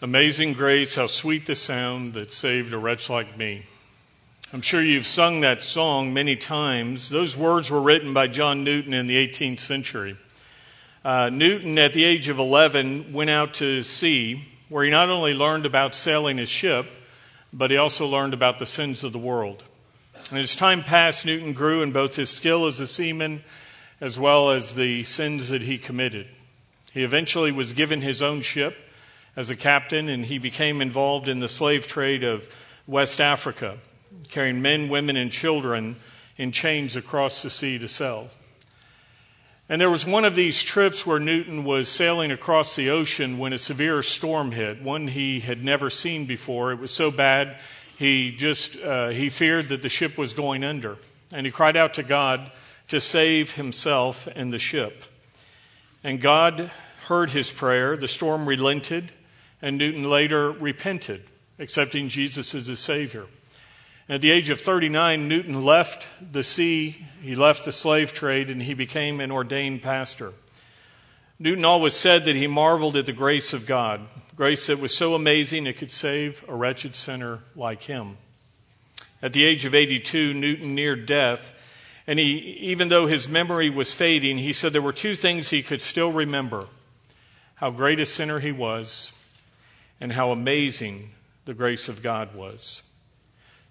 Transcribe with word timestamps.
Amazing 0.00 0.52
grace, 0.52 0.94
how 0.94 1.08
sweet 1.08 1.46
the 1.46 1.56
sound 1.56 2.14
that 2.14 2.32
saved 2.32 2.72
a 2.72 2.78
wretch 2.78 3.10
like 3.10 3.36
me. 3.36 3.64
I'm 4.52 4.62
sure 4.62 4.80
you've 4.80 5.08
sung 5.08 5.40
that 5.40 5.64
song 5.64 6.14
many 6.14 6.36
times. 6.36 7.10
Those 7.10 7.36
words 7.36 7.68
were 7.68 7.82
written 7.82 8.14
by 8.14 8.28
John 8.28 8.62
Newton 8.62 8.94
in 8.94 9.08
the 9.08 9.16
18th 9.16 9.58
century. 9.58 10.16
Uh, 11.04 11.30
Newton, 11.30 11.76
at 11.80 11.94
the 11.94 12.04
age 12.04 12.28
of 12.28 12.38
11, 12.38 13.12
went 13.12 13.28
out 13.28 13.54
to 13.54 13.82
sea, 13.82 14.44
where 14.68 14.84
he 14.84 14.90
not 14.92 15.08
only 15.08 15.34
learned 15.34 15.66
about 15.66 15.96
sailing 15.96 16.38
his 16.38 16.48
ship, 16.48 16.86
but 17.52 17.72
he 17.72 17.76
also 17.76 18.06
learned 18.06 18.34
about 18.34 18.60
the 18.60 18.66
sins 18.66 19.02
of 19.02 19.12
the 19.12 19.18
world. 19.18 19.64
And 20.30 20.38
as 20.38 20.54
time 20.54 20.84
passed, 20.84 21.26
Newton 21.26 21.54
grew 21.54 21.82
in 21.82 21.90
both 21.90 22.14
his 22.14 22.30
skill 22.30 22.66
as 22.66 22.78
a 22.78 22.86
seaman 22.86 23.42
as 24.00 24.16
well 24.16 24.50
as 24.50 24.76
the 24.76 25.02
sins 25.02 25.48
that 25.48 25.62
he 25.62 25.76
committed. 25.76 26.28
He 26.92 27.02
eventually 27.02 27.50
was 27.50 27.72
given 27.72 28.00
his 28.00 28.22
own 28.22 28.42
ship 28.42 28.76
as 29.38 29.50
a 29.50 29.56
captain, 29.56 30.08
and 30.08 30.26
he 30.26 30.36
became 30.36 30.80
involved 30.80 31.28
in 31.28 31.38
the 31.38 31.48
slave 31.48 31.86
trade 31.86 32.24
of 32.24 32.52
West 32.88 33.20
Africa, 33.20 33.78
carrying 34.30 34.60
men, 34.60 34.88
women, 34.88 35.16
and 35.16 35.30
children 35.30 35.94
in 36.36 36.50
chains 36.50 36.96
across 36.96 37.40
the 37.40 37.48
sea 37.48 37.78
to 37.78 37.86
sell. 37.86 38.30
And 39.68 39.80
there 39.80 39.90
was 39.90 40.04
one 40.04 40.24
of 40.24 40.34
these 40.34 40.60
trips 40.64 41.06
where 41.06 41.20
Newton 41.20 41.62
was 41.62 41.88
sailing 41.88 42.32
across 42.32 42.74
the 42.74 42.90
ocean 42.90 43.38
when 43.38 43.52
a 43.52 43.58
severe 43.58 44.02
storm 44.02 44.50
hit, 44.50 44.82
one 44.82 45.06
he 45.06 45.38
had 45.38 45.62
never 45.62 45.88
seen 45.88 46.26
before. 46.26 46.72
It 46.72 46.80
was 46.80 46.90
so 46.90 47.12
bad 47.12 47.58
he 47.96 48.32
just 48.32 48.76
uh, 48.80 49.10
he 49.10 49.30
feared 49.30 49.68
that 49.68 49.82
the 49.82 49.88
ship 49.88 50.18
was 50.18 50.34
going 50.34 50.64
under, 50.64 50.96
and 51.32 51.46
he 51.46 51.52
cried 51.52 51.76
out 51.76 51.94
to 51.94 52.02
God 52.02 52.50
to 52.88 53.00
save 53.00 53.52
himself 53.52 54.26
and 54.34 54.52
the 54.52 54.58
ship. 54.58 55.04
And 56.02 56.20
God 56.20 56.72
heard 57.06 57.30
his 57.30 57.52
prayer. 57.52 57.96
The 57.96 58.08
storm 58.08 58.48
relented, 58.48 59.12
and 59.60 59.78
Newton 59.78 60.08
later 60.08 60.50
repented, 60.50 61.24
accepting 61.58 62.08
Jesus 62.08 62.54
as 62.54 62.66
his 62.66 62.80
Savior. 62.80 63.26
At 64.08 64.22
the 64.22 64.30
age 64.30 64.48
of 64.48 64.60
39, 64.60 65.28
Newton 65.28 65.64
left 65.64 66.08
the 66.32 66.42
sea, 66.42 67.06
he 67.20 67.34
left 67.34 67.64
the 67.64 67.72
slave 67.72 68.14
trade, 68.14 68.48
and 68.48 68.62
he 68.62 68.72
became 68.72 69.20
an 69.20 69.30
ordained 69.30 69.82
pastor. 69.82 70.32
Newton 71.38 71.64
always 71.64 71.94
said 71.94 72.24
that 72.24 72.34
he 72.34 72.46
marveled 72.46 72.96
at 72.96 73.06
the 73.06 73.12
grace 73.12 73.52
of 73.52 73.66
God, 73.66 74.00
grace 74.34 74.66
that 74.68 74.80
was 74.80 74.96
so 74.96 75.14
amazing 75.14 75.66
it 75.66 75.76
could 75.76 75.90
save 75.90 76.42
a 76.48 76.54
wretched 76.54 76.96
sinner 76.96 77.40
like 77.54 77.82
him. 77.82 78.16
At 79.20 79.32
the 79.32 79.44
age 79.44 79.64
of 79.64 79.74
82, 79.74 80.32
Newton 80.32 80.74
neared 80.74 81.04
death, 81.04 81.52
and 82.06 82.18
he, 82.18 82.38
even 82.60 82.88
though 82.88 83.06
his 83.06 83.28
memory 83.28 83.68
was 83.68 83.92
fading, 83.92 84.38
he 84.38 84.52
said 84.52 84.72
there 84.72 84.80
were 84.80 84.92
two 84.92 85.14
things 85.14 85.50
he 85.50 85.62
could 85.62 85.82
still 85.82 86.10
remember 86.10 86.66
how 87.56 87.70
great 87.70 88.00
a 88.00 88.06
sinner 88.06 88.38
he 88.38 88.52
was 88.52 89.12
and 90.00 90.12
how 90.12 90.30
amazing 90.30 91.10
the 91.44 91.54
grace 91.54 91.88
of 91.88 92.02
God 92.02 92.34
was. 92.34 92.82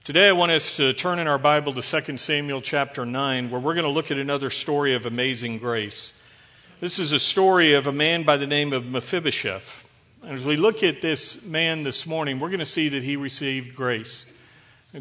Today, 0.03 0.29
I 0.29 0.31
want 0.31 0.51
us 0.51 0.77
to 0.77 0.93
turn 0.93 1.19
in 1.19 1.27
our 1.27 1.37
Bible 1.37 1.73
to 1.73 2.01
2 2.01 2.17
Samuel 2.17 2.61
chapter 2.61 3.05
9, 3.05 3.51
where 3.51 3.59
we're 3.59 3.73
going 3.73 3.83
to 3.83 3.91
look 3.91 4.09
at 4.09 4.17
another 4.17 4.49
story 4.49 4.95
of 4.95 5.05
amazing 5.05 5.57
grace. 5.57 6.13
This 6.79 6.97
is 6.97 7.11
a 7.11 7.19
story 7.19 7.73
of 7.73 7.87
a 7.87 7.91
man 7.91 8.23
by 8.23 8.37
the 8.37 8.47
name 8.47 8.71
of 8.71 8.85
Mephibosheth. 8.85 9.83
And 10.23 10.31
as 10.31 10.45
we 10.45 10.57
look 10.57 10.83
at 10.83 11.01
this 11.01 11.43
man 11.43 11.83
this 11.83 12.07
morning, 12.07 12.39
we're 12.39 12.49
going 12.49 12.59
to 12.59 12.65
see 12.65 12.89
that 12.89 13.03
he 13.03 13.15
received 13.15 13.75
grace, 13.75 14.25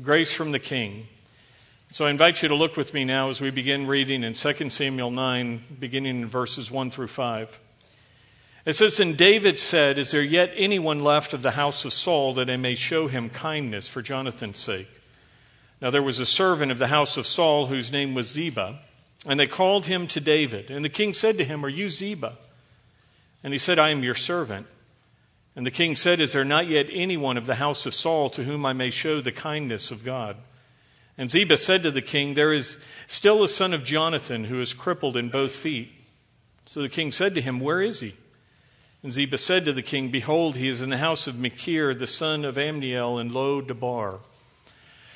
grace 0.03 0.33
from 0.33 0.53
the 0.53 0.59
king. 0.59 1.07
So 1.91 2.07
I 2.07 2.11
invite 2.11 2.43
you 2.43 2.49
to 2.49 2.55
look 2.55 2.77
with 2.77 2.93
me 2.93 3.05
now 3.05 3.29
as 3.29 3.41
we 3.41 3.51
begin 3.51 3.87
reading 3.87 4.25
in 4.25 4.33
2 4.33 4.71
Samuel 4.71 5.11
9, 5.11 5.65
beginning 5.79 6.23
in 6.23 6.27
verses 6.27 6.71
1 6.71 6.91
through 6.91 7.07
5. 7.07 7.61
It 8.67 8.75
says, 8.75 8.99
And 8.99 9.17
David 9.17 9.59
said, 9.59 9.97
Is 9.97 10.11
there 10.11 10.23
yet 10.23 10.53
anyone 10.57 10.99
left 10.99 11.33
of 11.33 11.43
the 11.43 11.53
house 11.53 11.85
of 11.85 11.93
Saul 11.93 12.35
that 12.35 12.51
I 12.51 12.57
may 12.57 12.75
show 12.75 13.07
him 13.07 13.31
kindness 13.31 13.89
for 13.89 14.03
Jonathan's 14.03 14.59
sake? 14.59 14.89
Now 15.81 15.91
there 15.91 16.03
was 16.03 16.19
a 16.19 16.27
servant 16.27 16.73
of 16.73 16.79
the 16.79 16.89
house 16.89 17.17
of 17.17 17.29
Saul 17.29 17.69
whose 17.69 17.93
name 17.93 18.13
was 18.13 18.29
Ziba, 18.29 18.81
and 19.25 19.39
they 19.39 19.47
called 19.47 19.87
him 19.87 20.09
to 20.09 20.21
David. 20.21 20.71
And 20.71 20.85
the 20.85 20.91
king 20.91 21.15
said 21.15 21.39
to 21.39 21.45
him, 21.45 21.65
Are 21.65 21.71
you 21.71 21.89
Ziba? 21.89 22.37
And 23.45 23.53
he 23.53 23.59
said, 23.59 23.79
I 23.79 23.91
am 23.91 24.03
your 24.03 24.17
servant. 24.17 24.67
And 25.55 25.65
the 25.65 25.71
king 25.71 25.95
said, 25.95 26.21
Is 26.21 26.33
there 26.33 26.45
not 26.45 26.67
yet 26.67 26.89
anyone 26.91 27.37
of 27.37 27.47
the 27.47 27.55
house 27.55 27.87
of 27.87 27.95
Saul 27.95 28.29
to 28.31 28.43
whom 28.43 28.67
I 28.67 28.73
may 28.73 28.91
show 28.91 29.21
the 29.21 29.33
kindness 29.33 29.93
of 29.93 30.05
God? 30.05 30.37
And 31.17 31.31
Ziba 31.31 31.57
said 31.57 31.85
to 31.85 31.93
the 31.93 32.03
king, 32.03 32.35
There 32.35 32.53
is 32.53 32.79
still 33.07 33.45
a 33.45 33.49
son 33.49 33.73
of 33.73 33.85
Jonathan 33.85 34.45
who 34.45 34.61
is 34.61 34.75
crippled 34.75 35.17
in 35.17 35.29
both 35.29 35.55
feet. 35.55 35.93
So 36.65 36.83
the 36.83 36.89
king 36.89 37.13
said 37.13 37.37
to 37.37 37.41
him, 37.41 37.61
Where 37.61 37.81
is 37.81 38.01
he? 38.01 38.15
And 39.07 39.13
Ziba 39.13 39.39
said 39.39 39.65
to 39.67 39.73
the 39.73 39.83
king, 39.83 40.11
Behold, 40.11 40.57
he 40.57 40.67
is 40.67 40.83
in 40.83 40.91
the 40.91 40.97
house 40.97 41.29
of 41.29 41.39
Machir, 41.39 41.95
the 41.95 42.09
son 42.09 42.45
of 42.45 42.57
Ammiel, 42.57 43.21
in 43.21 43.33
Lo 43.33 43.61
Debar. 43.61 44.19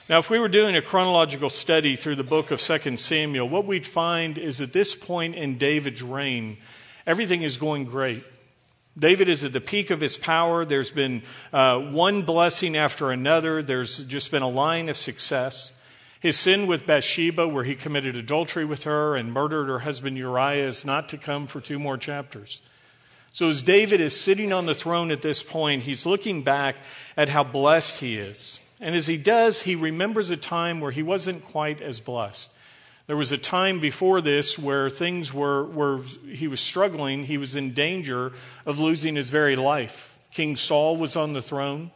Now, 0.09 0.19
if 0.19 0.31
we 0.31 0.39
were 0.39 0.47
doing 0.47 0.77
a 0.77 0.81
chronological 0.81 1.51
study 1.51 1.97
through 1.97 2.15
the 2.15 2.23
book 2.23 2.53
of 2.53 2.61
2 2.61 2.97
Samuel, 2.97 3.49
what 3.49 3.67
we'd 3.67 3.89
find 3.89 4.39
is 4.39 4.61
at 4.61 4.73
this 4.73 4.95
point 4.95 5.35
in 5.35 5.59
David's 5.59 6.05
reign, 6.05 6.59
everything 7.05 7.43
is 7.43 7.57
going 7.57 7.85
great. 7.85 8.23
David 8.97 9.29
is 9.29 9.43
at 9.43 9.53
the 9.53 9.61
peak 9.61 9.91
of 9.91 10.01
his 10.01 10.17
power. 10.17 10.65
There's 10.65 10.93
been 10.93 11.25
uh, 11.53 11.81
one 11.81 12.23
blessing 12.23 12.77
after 12.77 13.11
another. 13.11 13.61
There's 13.61 13.99
just 14.05 14.31
been 14.31 14.43
a 14.43 14.49
line 14.49 14.89
of 14.89 14.97
success. 14.97 15.73
His 16.21 16.39
sin 16.39 16.69
with 16.69 16.87
Bathsheba, 16.87 17.49
where 17.49 17.65
he 17.65 17.75
committed 17.75 18.15
adultery 18.15 18.65
with 18.65 18.85
her 18.85 19.17
and 19.17 19.33
murdered 19.33 19.67
her 19.67 19.81
husband 19.81 20.17
Uriah, 20.17 20.69
is 20.69 20.85
not 20.85 21.09
to 21.09 21.19
come 21.19 21.49
for 21.49 21.61
two 21.61 21.81
more 21.81 21.99
chapters. 21.99 22.61
So, 23.33 23.49
as 23.49 23.63
David 23.63 24.01
is 24.01 24.19
sitting 24.19 24.53
on 24.53 24.67
the 24.67 24.75
throne 24.75 25.11
at 25.11 25.23
this 25.23 25.43
point, 25.43 25.85
he's 25.85 26.05
looking 26.05 26.43
back 26.43 26.77
at 27.17 27.29
how 27.29 27.45
blessed 27.45 28.01
he 28.01 28.19
is. 28.19 28.59
And 28.81 28.95
as 28.95 29.07
he 29.07 29.17
does, 29.17 29.63
he 29.63 29.77
remembers 29.77 30.31
a 30.31 30.37
time 30.37 30.81
where 30.81 30.91
he 30.91 31.03
wasn't 31.03 31.45
quite 31.45 31.81
as 31.81 32.01
blessed. 32.01 32.51
There 33.07 33.17
was 33.17 33.33
a 33.33 33.39
time 33.39 33.81
before 33.81 34.21
this 34.21 34.59
where 34.59 34.89
things 34.89 35.35
were, 35.35 35.65
were 35.65 36.03
he 36.29 36.49
was 36.49 36.61
struggling, 36.61 37.25
he 37.25 37.39
was 37.39 37.57
in 37.57 37.73
danger 37.73 38.33
of 38.65 38.81
losing 38.81 39.17
his 39.17 39.31
very 39.31 39.57
life. 39.57 40.19
King 40.31 40.57
Saul 40.57 40.97
was 40.97 41.17
on 41.17 41.33
the 41.33 41.43
throne. 41.43 41.91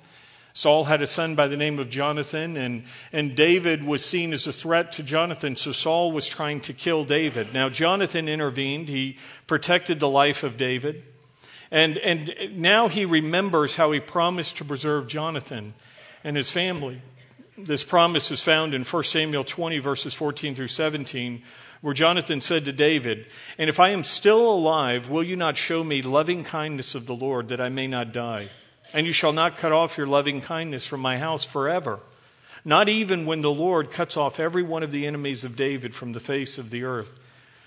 Saul 0.52 0.84
had 0.84 1.02
a 1.02 1.06
son 1.06 1.34
by 1.34 1.48
the 1.48 1.56
name 1.56 1.80
of 1.80 1.88
Jonathan, 1.88 2.56
and, 2.56 2.84
and 3.12 3.34
David 3.34 3.82
was 3.82 4.04
seen 4.04 4.32
as 4.32 4.46
a 4.46 4.52
threat 4.52 4.92
to 4.92 5.02
Jonathan, 5.02 5.56
so 5.56 5.72
Saul 5.72 6.12
was 6.12 6.28
trying 6.28 6.60
to 6.62 6.72
kill 6.72 7.02
David. 7.02 7.52
Now, 7.52 7.68
Jonathan 7.68 8.28
intervened. 8.28 8.88
He 8.88 9.16
protected 9.48 9.98
the 9.98 10.08
life 10.08 10.44
of 10.44 10.56
David. 10.56 11.02
And, 11.70 11.98
and 11.98 12.34
now 12.52 12.88
he 12.88 13.04
remembers 13.04 13.76
how 13.76 13.92
he 13.92 14.00
promised 14.00 14.56
to 14.58 14.64
preserve 14.64 15.08
Jonathan 15.08 15.74
and 16.22 16.36
his 16.36 16.50
family. 16.50 17.00
This 17.56 17.84
promise 17.84 18.30
is 18.30 18.42
found 18.42 18.74
in 18.74 18.82
1 18.82 19.02
Samuel 19.04 19.44
20, 19.44 19.78
verses 19.78 20.14
14 20.14 20.54
through 20.54 20.68
17, 20.68 21.42
where 21.82 21.94
Jonathan 21.94 22.40
said 22.40 22.64
to 22.64 22.72
David, 22.72 23.26
And 23.58 23.68
if 23.68 23.78
I 23.78 23.90
am 23.90 24.04
still 24.04 24.52
alive, 24.52 25.08
will 25.08 25.22
you 25.22 25.36
not 25.36 25.56
show 25.56 25.84
me 25.84 26.02
loving 26.02 26.42
kindness 26.42 26.94
of 26.94 27.06
the 27.06 27.14
Lord 27.14 27.48
that 27.48 27.60
I 27.60 27.68
may 27.68 27.86
not 27.86 28.12
die? 28.12 28.48
And 28.92 29.06
you 29.06 29.12
shall 29.12 29.32
not 29.32 29.56
cut 29.56 29.72
off 29.72 29.96
your 29.96 30.06
loving 30.06 30.40
kindness 30.40 30.86
from 30.86 31.00
my 31.00 31.18
house 31.18 31.44
forever, 31.44 32.00
not 32.64 32.88
even 32.88 33.26
when 33.26 33.40
the 33.40 33.52
Lord 33.52 33.90
cuts 33.90 34.16
off 34.16 34.40
every 34.40 34.62
one 34.62 34.82
of 34.82 34.92
the 34.92 35.06
enemies 35.06 35.44
of 35.44 35.56
David 35.56 35.94
from 35.94 36.12
the 36.12 36.20
face 36.20 36.58
of 36.58 36.70
the 36.70 36.84
earth. 36.84 37.12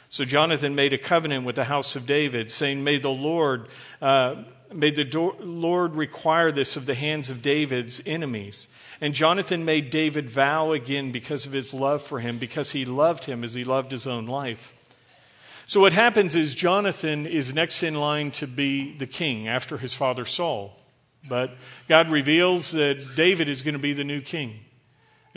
So 0.10 0.26
Jonathan 0.26 0.76
made 0.76 0.94
a 0.94 0.98
covenant 0.98 1.46
with 1.46 1.56
the 1.56 1.66
house 1.66 1.96
of 1.96 2.06
David, 2.06 2.52
saying, 2.52 2.84
May 2.84 2.98
the 2.98 3.10
Lord, 3.10 3.68
uh, 4.02 4.44
may 4.74 4.92
the 4.92 5.04
do- 5.04 5.36
Lord 5.40 5.96
require 5.96 6.52
this 6.52 6.76
of 6.76 6.86
the 6.86 6.96
hands 6.96 7.30
of 7.30 7.42
David's 7.42 8.02
enemies. 8.06 8.68
And 9.02 9.14
Jonathan 9.14 9.66
made 9.66 9.90
David 9.90 10.30
vow 10.30 10.72
again 10.72 11.12
because 11.12 11.46
of 11.46 11.52
his 11.52 11.74
love 11.74 12.02
for 12.02 12.20
him, 12.20 12.38
because 12.38 12.72
he 12.72 12.86
loved 12.86 13.26
him 13.26 13.44
as 13.44 13.54
he 13.54 13.64
loved 13.64 13.92
his 13.92 14.08
own 14.08 14.26
life. 14.26 14.74
So 15.68 15.82
what 15.82 15.92
happens 15.92 16.34
is 16.36 16.56
Jonathan 16.56 17.26
is 17.26 17.54
next 17.54 17.84
in 17.84 17.96
line 17.96 18.32
to 18.32 18.48
be 18.48 18.98
the 18.98 19.06
king 19.06 19.50
after 19.50 19.78
his 19.78 19.94
father 19.94 20.24
Saul. 20.24 20.80
But 21.28 21.52
God 21.90 22.10
reveals 22.10 22.72
that 22.72 23.16
David 23.18 23.50
is 23.50 23.62
going 23.62 23.74
to 23.74 23.80
be 23.80 23.92
the 23.92 24.06
new 24.06 24.22
king. 24.22 24.62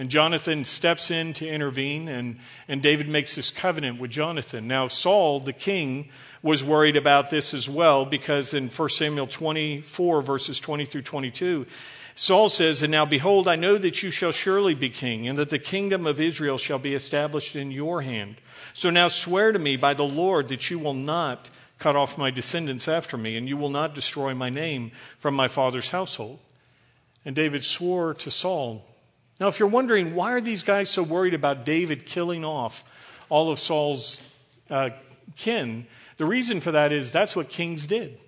And 0.01 0.09
Jonathan 0.09 0.65
steps 0.65 1.11
in 1.11 1.35
to 1.35 1.47
intervene, 1.47 2.09
and, 2.09 2.39
and 2.67 2.81
David 2.81 3.07
makes 3.07 3.35
this 3.35 3.51
covenant 3.51 4.01
with 4.01 4.11
Jonathan. 4.11 4.67
Now, 4.67 4.89
Saul, 4.89 5.41
the 5.41 5.53
king, 5.53 6.09
was 6.43 6.65
worried 6.65 6.97
about 6.97 7.29
this 7.29 7.53
as 7.53 7.69
well 7.69 8.07
because 8.07 8.55
in 8.55 8.71
1 8.71 8.89
Samuel 8.89 9.27
24, 9.27 10.23
verses 10.23 10.59
20 10.59 10.87
through 10.87 11.03
22, 11.03 11.67
Saul 12.15 12.49
says, 12.49 12.83
And 12.83 12.91
now 12.91 13.05
behold, 13.05 13.47
I 13.47 13.57
know 13.57 13.77
that 13.77 14.03
you 14.03 14.09
shall 14.09 14.33
surely 14.33 14.73
be 14.73 14.89
king, 14.89 15.29
and 15.29 15.37
that 15.37 15.51
the 15.51 15.59
kingdom 15.59 16.07
of 16.07 16.19
Israel 16.19 16.57
shall 16.57 16.79
be 16.79 16.95
established 16.95 17.55
in 17.55 17.71
your 17.71 18.01
hand. 18.01 18.37
So 18.73 18.89
now 18.89 19.09
swear 19.09 19.53
to 19.53 19.59
me 19.59 19.77
by 19.77 19.93
the 19.93 20.05
Lord 20.05 20.49
that 20.49 20.71
you 20.71 20.79
will 20.79 20.95
not 20.95 21.51
cut 21.79 21.95
off 21.95 22.17
my 22.17 22.31
descendants 22.31 22.89
after 22.89 23.19
me, 23.19 23.37
and 23.37 23.47
you 23.47 23.59
will 23.59 23.69
not 23.69 23.95
destroy 23.95 24.33
my 24.33 24.49
name 24.49 24.93
from 25.19 25.35
my 25.35 25.47
father's 25.47 25.91
household. 25.91 26.39
And 27.23 27.37
David 27.37 27.65
swore 27.65 28.15
to 28.15 28.31
Saul, 28.31 28.87
now, 29.41 29.49
if 29.49 29.59
you're 29.59 29.69
wondering 29.69 30.15
why 30.15 30.33
are 30.33 30.41
these 30.41 30.63
guys 30.63 30.91
so 30.91 31.03
worried 31.03 31.35
about 31.35 31.65
David 31.65 32.05
killing 32.05 32.45
off 32.45 32.85
all 33.31 33.51
of 33.51 33.59
Saul's 33.59 34.23
uh, 34.69 34.91
kin, 35.37 35.87
the 36.19 36.27
reason 36.27 36.61
for 36.61 36.73
that 36.73 36.93
is 36.93 37.11
that's 37.11 37.35
what 37.35 37.49
kings 37.49 37.87
did. 37.87 38.21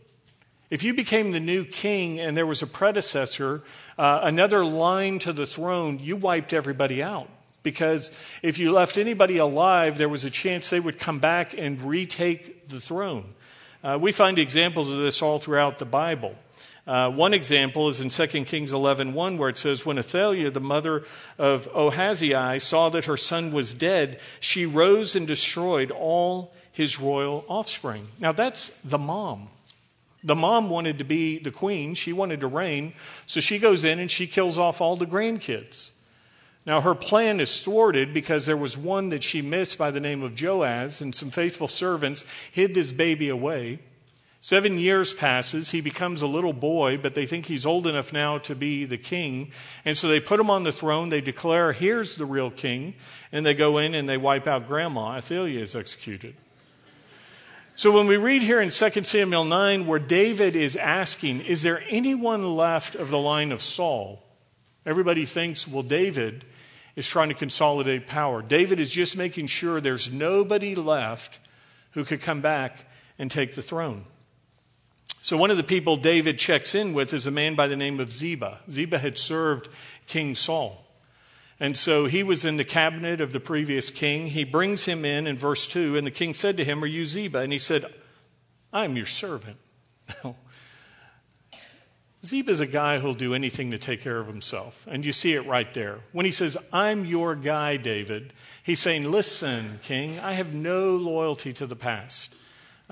If 0.71 0.83
you 0.83 0.95
became 0.95 1.33
the 1.33 1.41
new 1.41 1.67
king 1.67 2.19
and 2.19 2.35
there 2.35 2.47
was 2.47 2.63
a 2.63 2.67
predecessor, 2.67 3.63
uh, 3.99 4.21
another 4.23 4.65
line 4.65 5.19
to 5.19 5.35
the 5.35 5.45
throne, 5.45 5.99
you 5.99 6.17
wiped 6.17 6.55
everybody 6.55 7.03
out. 7.03 7.29
Because 7.63 8.11
if 8.41 8.59
you 8.59 8.73
left 8.73 8.97
anybody 8.97 9.37
alive, 9.37 9.99
there 9.99 10.09
was 10.09 10.25
a 10.25 10.31
chance 10.31 10.71
they 10.71 10.81
would 10.81 10.99
come 10.99 11.19
back 11.19 11.55
and 11.57 11.83
retake 11.83 12.71
the 12.71 12.81
throne. 12.81 13.35
Uh, 13.85 13.99
we 14.01 14.13
find 14.13 14.39
examples 14.39 14.91
of 14.91 14.99
this 14.99 15.21
all 15.21 15.39
throughout 15.39 15.79
the 15.79 15.85
Bible. 15.85 16.37
Uh, 16.85 17.09
one 17.11 17.33
example 17.33 17.89
is 17.89 18.01
in 18.01 18.09
2 18.09 18.45
Kings 18.45 18.73
11.1 18.73 19.13
1, 19.13 19.39
where 19.39 19.49
it 19.49 19.57
says, 19.57 19.87
When 19.87 19.99
Athaliah, 19.99 20.51
the 20.51 20.61
mother 20.61 21.05
of 21.39 21.69
Ahaziah, 21.75 22.59
saw 22.59 22.89
that 22.89 23.05
her 23.05 23.17
son 23.17 23.53
was 23.53 23.73
dead, 23.73 24.19
she 24.41 24.67
rose 24.67 25.15
and 25.15 25.27
destroyed 25.27 25.93
all 25.93 26.53
his 26.73 26.99
royal 26.99 27.45
offspring. 27.49 28.09
Now 28.19 28.33
that's 28.33 28.71
the 28.83 28.99
mom. 28.99 29.49
The 30.25 30.35
mom 30.35 30.71
wanted 30.71 30.99
to 30.99 31.05
be 31.05 31.39
the 31.39 31.51
queen. 31.51 31.95
She 31.95 32.13
wanted 32.13 32.41
to 32.41 32.47
reign. 32.47 32.95
So 33.27 33.41
she 33.41 33.59
goes 33.59 33.85
in 33.85 33.99
and 33.99 34.11
she 34.11 34.27
kills 34.27 34.59
off 34.59 34.81
all 34.81 34.97
the 34.97 35.07
grandkids. 35.07 35.91
Now, 36.65 36.81
her 36.81 36.95
plan 36.95 37.41
is 37.41 37.63
thwarted 37.63 38.15
because 38.15 38.47
there 38.47 38.57
was 38.57 38.77
one 38.77 39.09
that 39.09 39.25
she 39.25 39.43
missed 39.43 39.79
by 39.79 39.91
the 39.91 39.99
name 39.99 40.23
of 40.23 40.41
Joash, 40.41 41.01
and 41.01 41.13
some 41.13 41.31
faithful 41.31 41.67
servants 41.67 42.25
hid 42.53 42.73
this 42.73 42.93
baby 42.93 43.29
away. 43.29 43.81
Seven 44.45 44.77
years 44.77 45.13
passes. 45.13 45.71
He 45.71 45.81
becomes 45.81 46.21
a 46.21 46.27
little 46.27 46.53
boy, 46.53 46.97
but 46.97 47.15
they 47.15 47.27
think 47.27 47.47
he's 47.47 47.65
old 47.65 47.87
enough 47.87 48.13
now 48.13 48.39
to 48.39 48.57
be 48.57 48.85
the 48.85 48.99
king. 48.99 49.53
And 49.85 49.97
so 49.97 50.09
they 50.09 50.19
put 50.19 50.41
him 50.41 50.51
on 50.51 50.65
the 50.65 50.73
throne. 50.73 51.11
They 51.11 51.21
declare, 51.21 51.71
Here's 51.71 52.17
the 52.17 52.27
real 52.27 52.51
king. 52.51 52.95
And 53.31 53.47
they 53.47 53.55
go 53.55 53.79
in 53.79 53.95
and 53.95 54.09
they 54.09 54.17
wipe 54.17 54.49
out 54.49 54.67
grandma. 54.67 55.17
Athaliah 55.17 55.61
is 55.61 55.77
executed. 55.77 56.35
So 57.77 57.93
when 57.93 58.09
we 58.09 58.17
read 58.17 58.43
here 58.43 58.61
in 58.61 58.71
2 58.71 59.05
Samuel 59.05 59.45
9, 59.45 59.87
where 59.87 60.01
David 60.01 60.57
is 60.57 60.75
asking, 60.75 61.43
Is 61.43 61.63
there 61.63 61.85
anyone 61.89 62.57
left 62.57 62.97
of 62.97 63.11
the 63.11 63.21
line 63.21 63.53
of 63.53 63.63
Saul? 63.63 64.25
Everybody 64.85 65.25
thinks, 65.25 65.69
well, 65.69 65.85
David 65.85 66.45
is 66.97 67.07
trying 67.07 67.29
to 67.29 67.37
consolidate 67.37 68.09
power. 68.09 68.43
David 68.43 68.81
is 68.81 68.91
just 68.91 69.17
making 69.17 69.47
sure 69.47 69.81
there's 69.81 70.11
nobody 70.11 70.75
left 70.75 71.39
who 71.93 72.05
could 72.05 72.21
come 72.21 72.41
back 72.41 72.87
and 73.21 73.31
take 73.31 73.55
the 73.55 73.63
throne. 73.63 74.05
So, 75.23 75.37
one 75.37 75.53
of 75.53 75.57
the 75.57 75.63
people 75.63 75.97
David 75.97 76.37
checks 76.37 76.75
in 76.75 76.95
with 76.95 77.15
is 77.15 77.29
a 77.29 77.31
man 77.31 77.55
by 77.55 77.69
the 77.69 77.77
name 77.77 78.01
of 78.01 78.11
Ziba. 78.11 78.59
Ziba 78.69 78.99
had 78.99 79.17
served 79.17 79.69
King 80.09 80.35
Saul. 80.35 80.85
And 81.61 81.77
so 81.77 82.07
he 82.07 82.25
was 82.25 82.45
in 82.45 82.57
the 82.57 82.65
cabinet 82.65 83.21
of 83.21 83.33
the 83.33 83.39
previous 83.39 83.89
king. 83.89 84.27
He 84.27 84.43
brings 84.43 84.87
him 84.87 85.05
in 85.05 85.29
in 85.29 85.39
verse 85.39 85.69
2, 85.69 85.97
and 85.97 86.05
the 86.05 86.11
king 86.11 86.35
said 86.35 86.57
to 86.57 86.65
him, 86.65 86.83
Are 86.83 86.89
you 86.89 87.07
Ziba? 87.07 87.39
And 87.39 87.53
he 87.53 87.61
said, 87.61 87.85
I'm 88.73 88.97
your 88.97 89.07
servant. 89.07 89.59
Ziba 92.27 92.51
is 92.51 92.59
a 92.59 92.67
guy 92.67 92.99
who'll 92.99 93.15
do 93.15 93.33
anything 93.33 93.71
to 93.71 93.79
take 93.79 94.01
care 94.01 94.19
of 94.19 94.27
himself. 94.27 94.89
And 94.91 95.07
you 95.07 95.13
see 95.13 95.35
it 95.35 95.47
right 95.47 95.73
there. 95.73 96.01
When 96.11 96.27
he 96.27 96.33
says, 96.33 96.57
I'm 96.73 97.05
your 97.05 97.37
guy, 97.37 97.77
David, 97.77 98.33
he's 98.65 98.81
saying, 98.81 99.09
Listen, 99.09 99.79
king, 99.83 100.19
I 100.19 100.33
have 100.33 100.53
no 100.53 100.97
loyalty 100.97 101.53
to 101.53 101.67
the 101.69 101.77
past. 101.77 102.35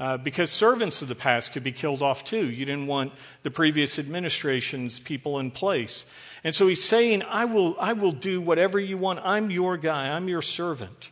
Uh, 0.01 0.17
because 0.17 0.51
servants 0.51 1.03
of 1.03 1.09
the 1.09 1.15
past 1.15 1.53
could 1.53 1.63
be 1.63 1.73
killed 1.73 2.01
off 2.01 2.25
too. 2.25 2.49
You 2.49 2.65
didn't 2.65 2.87
want 2.87 3.13
the 3.43 3.51
previous 3.51 3.99
administration's 3.99 4.99
people 4.99 5.39
in 5.39 5.51
place. 5.51 6.07
And 6.43 6.55
so 6.55 6.67
he's 6.69 6.83
saying, 6.83 7.23
I 7.25 7.45
will, 7.45 7.77
I 7.79 7.93
will 7.93 8.13
do 8.13 8.41
whatever 8.41 8.81
you 8.81 8.97
want. 8.97 9.21
I'm 9.23 9.51
your 9.51 9.77
guy, 9.77 10.09
I'm 10.09 10.27
your 10.27 10.41
servant. 10.41 11.11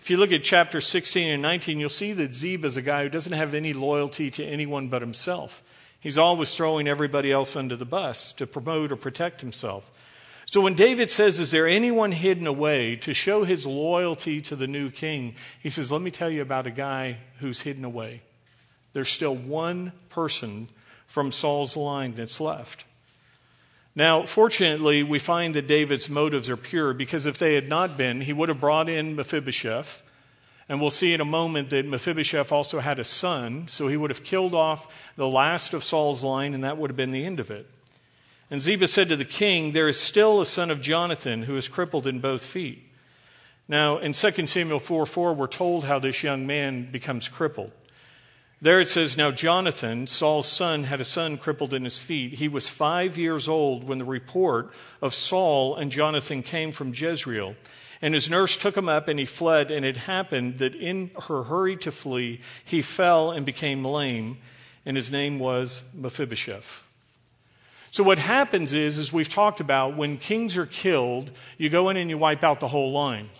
If 0.00 0.08
you 0.08 0.16
look 0.16 0.32
at 0.32 0.42
chapter 0.42 0.80
16 0.80 1.30
and 1.30 1.42
19, 1.42 1.78
you'll 1.78 1.90
see 1.90 2.14
that 2.14 2.34
Ziba 2.34 2.66
is 2.66 2.78
a 2.78 2.82
guy 2.82 3.02
who 3.02 3.10
doesn't 3.10 3.34
have 3.34 3.52
any 3.52 3.74
loyalty 3.74 4.30
to 4.30 4.42
anyone 4.42 4.88
but 4.88 5.02
himself. 5.02 5.62
He's 6.00 6.16
always 6.16 6.54
throwing 6.54 6.88
everybody 6.88 7.30
else 7.30 7.56
under 7.56 7.76
the 7.76 7.84
bus 7.84 8.32
to 8.32 8.46
promote 8.46 8.90
or 8.90 8.96
protect 8.96 9.42
himself. 9.42 9.92
So 10.46 10.62
when 10.62 10.72
David 10.72 11.10
says, 11.10 11.38
Is 11.38 11.50
there 11.50 11.68
anyone 11.68 12.12
hidden 12.12 12.46
away 12.46 12.96
to 12.96 13.12
show 13.12 13.44
his 13.44 13.66
loyalty 13.66 14.40
to 14.40 14.56
the 14.56 14.66
new 14.66 14.90
king? 14.90 15.34
He 15.62 15.68
says, 15.68 15.92
Let 15.92 16.00
me 16.00 16.10
tell 16.10 16.30
you 16.30 16.40
about 16.40 16.66
a 16.66 16.70
guy 16.70 17.18
who's 17.40 17.60
hidden 17.60 17.84
away. 17.84 18.22
There's 18.92 19.08
still 19.08 19.34
one 19.34 19.92
person 20.08 20.68
from 21.06 21.32
Saul's 21.32 21.76
line 21.76 22.14
that's 22.14 22.40
left. 22.40 22.84
Now, 23.94 24.24
fortunately, 24.24 25.02
we 25.02 25.18
find 25.18 25.54
that 25.54 25.66
David's 25.66 26.08
motives 26.08 26.48
are 26.48 26.56
pure 26.56 26.94
because 26.94 27.26
if 27.26 27.38
they 27.38 27.54
had 27.54 27.68
not 27.68 27.96
been, 27.96 28.20
he 28.20 28.32
would 28.32 28.48
have 28.48 28.60
brought 28.60 28.88
in 28.88 29.16
Mephibosheth 29.16 30.02
and 30.70 30.80
we'll 30.80 30.90
see 30.90 31.12
in 31.12 31.20
a 31.20 31.24
moment 31.24 31.70
that 31.70 31.84
Mephibosheth 31.84 32.52
also 32.52 32.78
had 32.78 33.00
a 33.00 33.04
son, 33.04 33.66
so 33.66 33.88
he 33.88 33.96
would 33.96 34.10
have 34.10 34.22
killed 34.22 34.54
off 34.54 34.86
the 35.16 35.26
last 35.26 35.74
of 35.74 35.82
Saul's 35.82 36.22
line, 36.22 36.54
and 36.54 36.62
that 36.62 36.78
would 36.78 36.90
have 36.90 36.96
been 36.96 37.10
the 37.10 37.26
end 37.26 37.40
of 37.40 37.50
it. 37.50 37.68
And 38.52 38.60
Ziba 38.60 38.86
said 38.86 39.08
to 39.08 39.16
the 39.16 39.24
king, 39.24 39.72
There 39.72 39.88
is 39.88 39.98
still 39.98 40.40
a 40.40 40.46
son 40.46 40.70
of 40.70 40.80
Jonathan 40.80 41.42
who 41.42 41.56
is 41.56 41.66
crippled 41.66 42.06
in 42.06 42.20
both 42.20 42.46
feet. 42.46 42.84
Now, 43.66 43.98
in 43.98 44.12
2 44.12 44.46
Samuel 44.46 44.78
4 44.78 45.06
4, 45.06 45.34
we're 45.34 45.48
told 45.48 45.86
how 45.86 45.98
this 45.98 46.22
young 46.22 46.46
man 46.46 46.88
becomes 46.92 47.28
crippled. 47.28 47.72
There 48.62 48.80
it 48.80 48.88
says, 48.88 49.16
Now 49.16 49.30
Jonathan, 49.30 50.06
Saul's 50.06 50.46
son, 50.46 50.84
had 50.84 51.00
a 51.00 51.04
son 51.04 51.38
crippled 51.38 51.72
in 51.72 51.84
his 51.84 51.96
feet. 51.96 52.34
He 52.34 52.48
was 52.48 52.68
five 52.68 53.16
years 53.16 53.48
old 53.48 53.84
when 53.84 53.98
the 53.98 54.04
report 54.04 54.72
of 55.00 55.14
Saul 55.14 55.76
and 55.76 55.90
Jonathan 55.90 56.42
came 56.42 56.70
from 56.70 56.92
Jezreel. 56.94 57.56
And 58.02 58.12
his 58.12 58.28
nurse 58.28 58.58
took 58.58 58.76
him 58.76 58.88
up 58.88 59.08
and 59.08 59.18
he 59.18 59.24
fled. 59.24 59.70
And 59.70 59.84
it 59.84 59.96
happened 59.96 60.58
that 60.58 60.74
in 60.74 61.10
her 61.28 61.44
hurry 61.44 61.76
to 61.78 61.90
flee, 61.90 62.40
he 62.62 62.82
fell 62.82 63.30
and 63.30 63.46
became 63.46 63.84
lame. 63.84 64.36
And 64.84 64.96
his 64.96 65.10
name 65.10 65.38
was 65.38 65.82
Mephibosheth. 65.94 66.82
So 67.90 68.04
what 68.04 68.18
happens 68.18 68.72
is, 68.72 68.98
as 68.98 69.12
we've 69.12 69.28
talked 69.28 69.60
about, 69.60 69.96
when 69.96 70.16
kings 70.16 70.56
are 70.56 70.66
killed, 70.66 71.30
you 71.58 71.68
go 71.70 71.88
in 71.88 71.96
and 71.96 72.08
you 72.08 72.18
wipe 72.18 72.44
out 72.44 72.60
the 72.60 72.68
whole 72.68 72.92
line. 72.92 73.30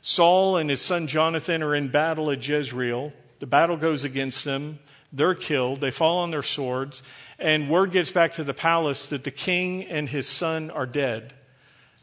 Saul 0.00 0.58
and 0.58 0.70
his 0.70 0.80
son 0.80 1.06
Jonathan 1.06 1.62
are 1.62 1.74
in 1.74 1.88
battle 1.88 2.30
at 2.30 2.46
Jezreel. 2.46 3.12
The 3.40 3.46
battle 3.46 3.76
goes 3.76 4.04
against 4.04 4.44
them. 4.44 4.78
They're 5.12 5.34
killed. 5.34 5.80
They 5.80 5.90
fall 5.90 6.18
on 6.18 6.30
their 6.30 6.42
swords. 6.42 7.02
And 7.38 7.68
word 7.68 7.90
gets 7.90 8.12
back 8.12 8.34
to 8.34 8.44
the 8.44 8.54
palace 8.54 9.08
that 9.08 9.24
the 9.24 9.30
king 9.30 9.84
and 9.84 10.08
his 10.08 10.28
son 10.28 10.70
are 10.70 10.86
dead. 10.86 11.34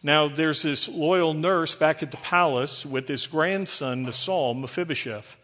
Now, 0.04 0.28
there's 0.28 0.62
this 0.62 0.90
loyal 0.90 1.34
nurse 1.34 1.74
back 1.74 2.04
at 2.04 2.12
the 2.12 2.18
palace 2.18 2.86
with 2.86 3.08
this 3.08 3.26
grandson 3.28 4.04
the 4.04 4.14
Saul, 4.14 4.54
Mephibosheth. 4.54 5.38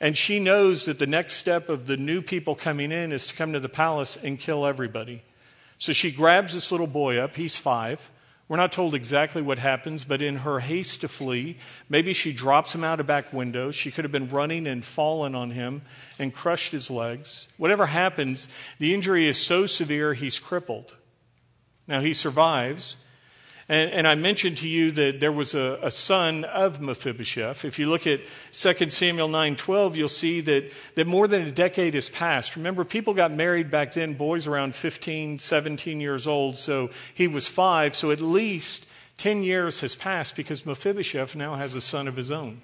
And 0.00 0.16
she 0.16 0.40
knows 0.40 0.86
that 0.86 0.98
the 0.98 1.06
next 1.06 1.34
step 1.34 1.68
of 1.68 1.86
the 1.86 1.96
new 1.96 2.22
people 2.22 2.54
coming 2.54 2.90
in 2.90 3.12
is 3.12 3.26
to 3.28 3.34
come 3.34 3.52
to 3.52 3.60
the 3.60 3.68
palace 3.68 4.16
and 4.16 4.38
kill 4.38 4.66
everybody. 4.66 5.22
So 5.78 5.92
she 5.92 6.10
grabs 6.10 6.54
this 6.54 6.72
little 6.72 6.86
boy 6.86 7.18
up. 7.18 7.36
He's 7.36 7.58
five. 7.58 8.10
We're 8.52 8.58
not 8.58 8.70
told 8.70 8.94
exactly 8.94 9.40
what 9.40 9.58
happens, 9.58 10.04
but 10.04 10.20
in 10.20 10.36
her 10.36 10.60
haste 10.60 11.00
to 11.00 11.08
flee, 11.08 11.56
maybe 11.88 12.12
she 12.12 12.34
drops 12.34 12.74
him 12.74 12.84
out 12.84 13.00
a 13.00 13.02
back 13.02 13.32
window. 13.32 13.70
She 13.70 13.90
could 13.90 14.04
have 14.04 14.12
been 14.12 14.28
running 14.28 14.66
and 14.66 14.84
fallen 14.84 15.34
on 15.34 15.52
him 15.52 15.80
and 16.18 16.34
crushed 16.34 16.70
his 16.70 16.90
legs. 16.90 17.48
Whatever 17.56 17.86
happens, 17.86 18.50
the 18.78 18.92
injury 18.92 19.26
is 19.26 19.38
so 19.38 19.64
severe 19.64 20.12
he's 20.12 20.38
crippled. 20.38 20.94
Now 21.88 22.00
he 22.00 22.12
survives, 22.12 22.96
and, 23.68 23.90
and, 23.90 24.08
I 24.08 24.14
mentioned 24.14 24.58
to 24.58 24.68
you 24.68 24.90
that 24.92 25.20
there 25.20 25.32
was 25.32 25.54
a, 25.54 25.78
a, 25.82 25.90
son 25.90 26.44
of 26.44 26.80
Mephibosheth. 26.80 27.64
If 27.64 27.78
you 27.78 27.88
look 27.88 28.06
at 28.06 28.20
2 28.52 28.90
Samuel 28.90 29.28
9:12, 29.28 29.96
you'll 29.96 30.08
see 30.08 30.40
that, 30.42 30.70
that 30.96 31.06
more 31.06 31.28
than 31.28 31.42
a 31.42 31.50
decade 31.50 31.94
has 31.94 32.08
passed. 32.08 32.56
Remember, 32.56 32.84
people 32.84 33.14
got 33.14 33.32
married 33.32 33.70
back 33.70 33.92
then, 33.92 34.14
boys 34.14 34.46
around 34.46 34.74
15, 34.74 35.38
17 35.38 36.00
years 36.00 36.26
old, 36.26 36.56
so 36.56 36.90
he 37.14 37.28
was 37.28 37.48
five, 37.48 37.94
so 37.94 38.10
at 38.10 38.20
least 38.20 38.86
10 39.18 39.42
years 39.42 39.80
has 39.80 39.94
passed 39.94 40.34
because 40.34 40.66
Mephibosheth 40.66 41.36
now 41.36 41.54
has 41.54 41.74
a 41.74 41.80
son 41.80 42.08
of 42.08 42.16
his 42.16 42.32
own. 42.32 42.60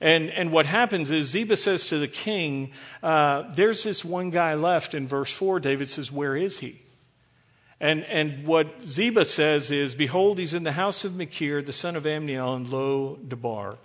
And, 0.00 0.30
and 0.30 0.52
what 0.52 0.66
happens 0.66 1.10
is 1.10 1.30
Ziba 1.30 1.56
says 1.56 1.86
to 1.88 1.98
the 1.98 2.08
king, 2.08 2.70
uh, 3.02 3.50
There's 3.54 3.82
this 3.82 4.04
one 4.04 4.30
guy 4.30 4.54
left 4.54 4.94
in 4.94 5.08
verse 5.08 5.32
4. 5.32 5.58
David 5.60 5.90
says, 5.90 6.12
Where 6.12 6.36
is 6.36 6.60
he? 6.60 6.80
And, 7.80 8.04
and 8.04 8.46
what 8.46 8.84
Ziba 8.84 9.24
says 9.24 9.70
is, 9.70 9.94
Behold, 9.94 10.38
he's 10.38 10.54
in 10.54 10.64
the 10.64 10.72
house 10.72 11.04
of 11.04 11.14
Machir, 11.14 11.62
the 11.62 11.72
son 11.72 11.94
of 11.94 12.04
Ammiel, 12.04 12.56
in 12.56 12.70
Lo 12.70 13.16
Debar. 13.16 13.78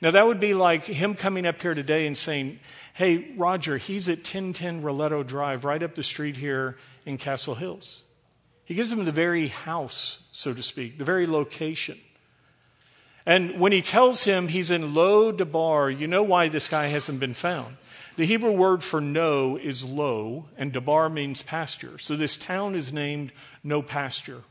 Now, 0.00 0.10
that 0.12 0.26
would 0.26 0.40
be 0.40 0.54
like 0.54 0.84
him 0.84 1.14
coming 1.14 1.46
up 1.46 1.60
here 1.60 1.74
today 1.74 2.06
and 2.06 2.16
saying, 2.16 2.60
Hey, 2.94 3.32
Roger, 3.36 3.76
he's 3.76 4.08
at 4.08 4.18
1010 4.18 4.82
Roletto 4.82 5.26
Drive, 5.26 5.64
right 5.64 5.82
up 5.82 5.94
the 5.94 6.02
street 6.02 6.36
here 6.36 6.78
in 7.04 7.18
Castle 7.18 7.56
Hills. 7.56 8.04
He 8.64 8.74
gives 8.74 8.92
him 8.92 9.04
the 9.04 9.12
very 9.12 9.48
house, 9.48 10.22
so 10.32 10.54
to 10.54 10.62
speak, 10.62 10.98
the 10.98 11.04
very 11.04 11.26
location. 11.26 11.98
And 13.26 13.60
when 13.60 13.72
he 13.72 13.82
tells 13.82 14.24
him 14.24 14.48
he's 14.48 14.70
in 14.70 14.94
Lo 14.94 15.32
Debar, 15.32 15.90
you 15.90 16.06
know 16.06 16.22
why 16.22 16.48
this 16.48 16.68
guy 16.68 16.86
hasn't 16.86 17.20
been 17.20 17.34
found. 17.34 17.76
The 18.20 18.26
Hebrew 18.26 18.52
word 18.52 18.84
for 18.84 19.00
no 19.00 19.56
is 19.56 19.82
lo, 19.82 20.44
and 20.58 20.74
Debar 20.74 21.08
means 21.08 21.42
pasture. 21.42 21.96
So 21.96 22.16
this 22.16 22.36
town 22.36 22.74
is 22.74 22.92
named 22.92 23.32
No 23.64 23.80
Pasture. 23.80 24.42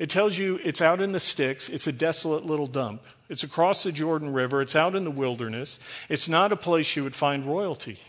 It 0.00 0.10
tells 0.10 0.38
you 0.38 0.58
it's 0.64 0.82
out 0.82 1.00
in 1.00 1.12
the 1.12 1.20
sticks, 1.20 1.68
it's 1.68 1.86
a 1.86 1.92
desolate 1.92 2.44
little 2.44 2.66
dump. 2.66 3.04
It's 3.28 3.44
across 3.44 3.84
the 3.84 3.92
Jordan 3.92 4.32
River, 4.32 4.60
it's 4.60 4.74
out 4.74 4.96
in 4.96 5.04
the 5.04 5.10
wilderness. 5.12 5.78
It's 6.08 6.28
not 6.28 6.50
a 6.50 6.56
place 6.56 6.96
you 6.96 7.04
would 7.04 7.14
find 7.14 7.46
royalty. 7.46 8.00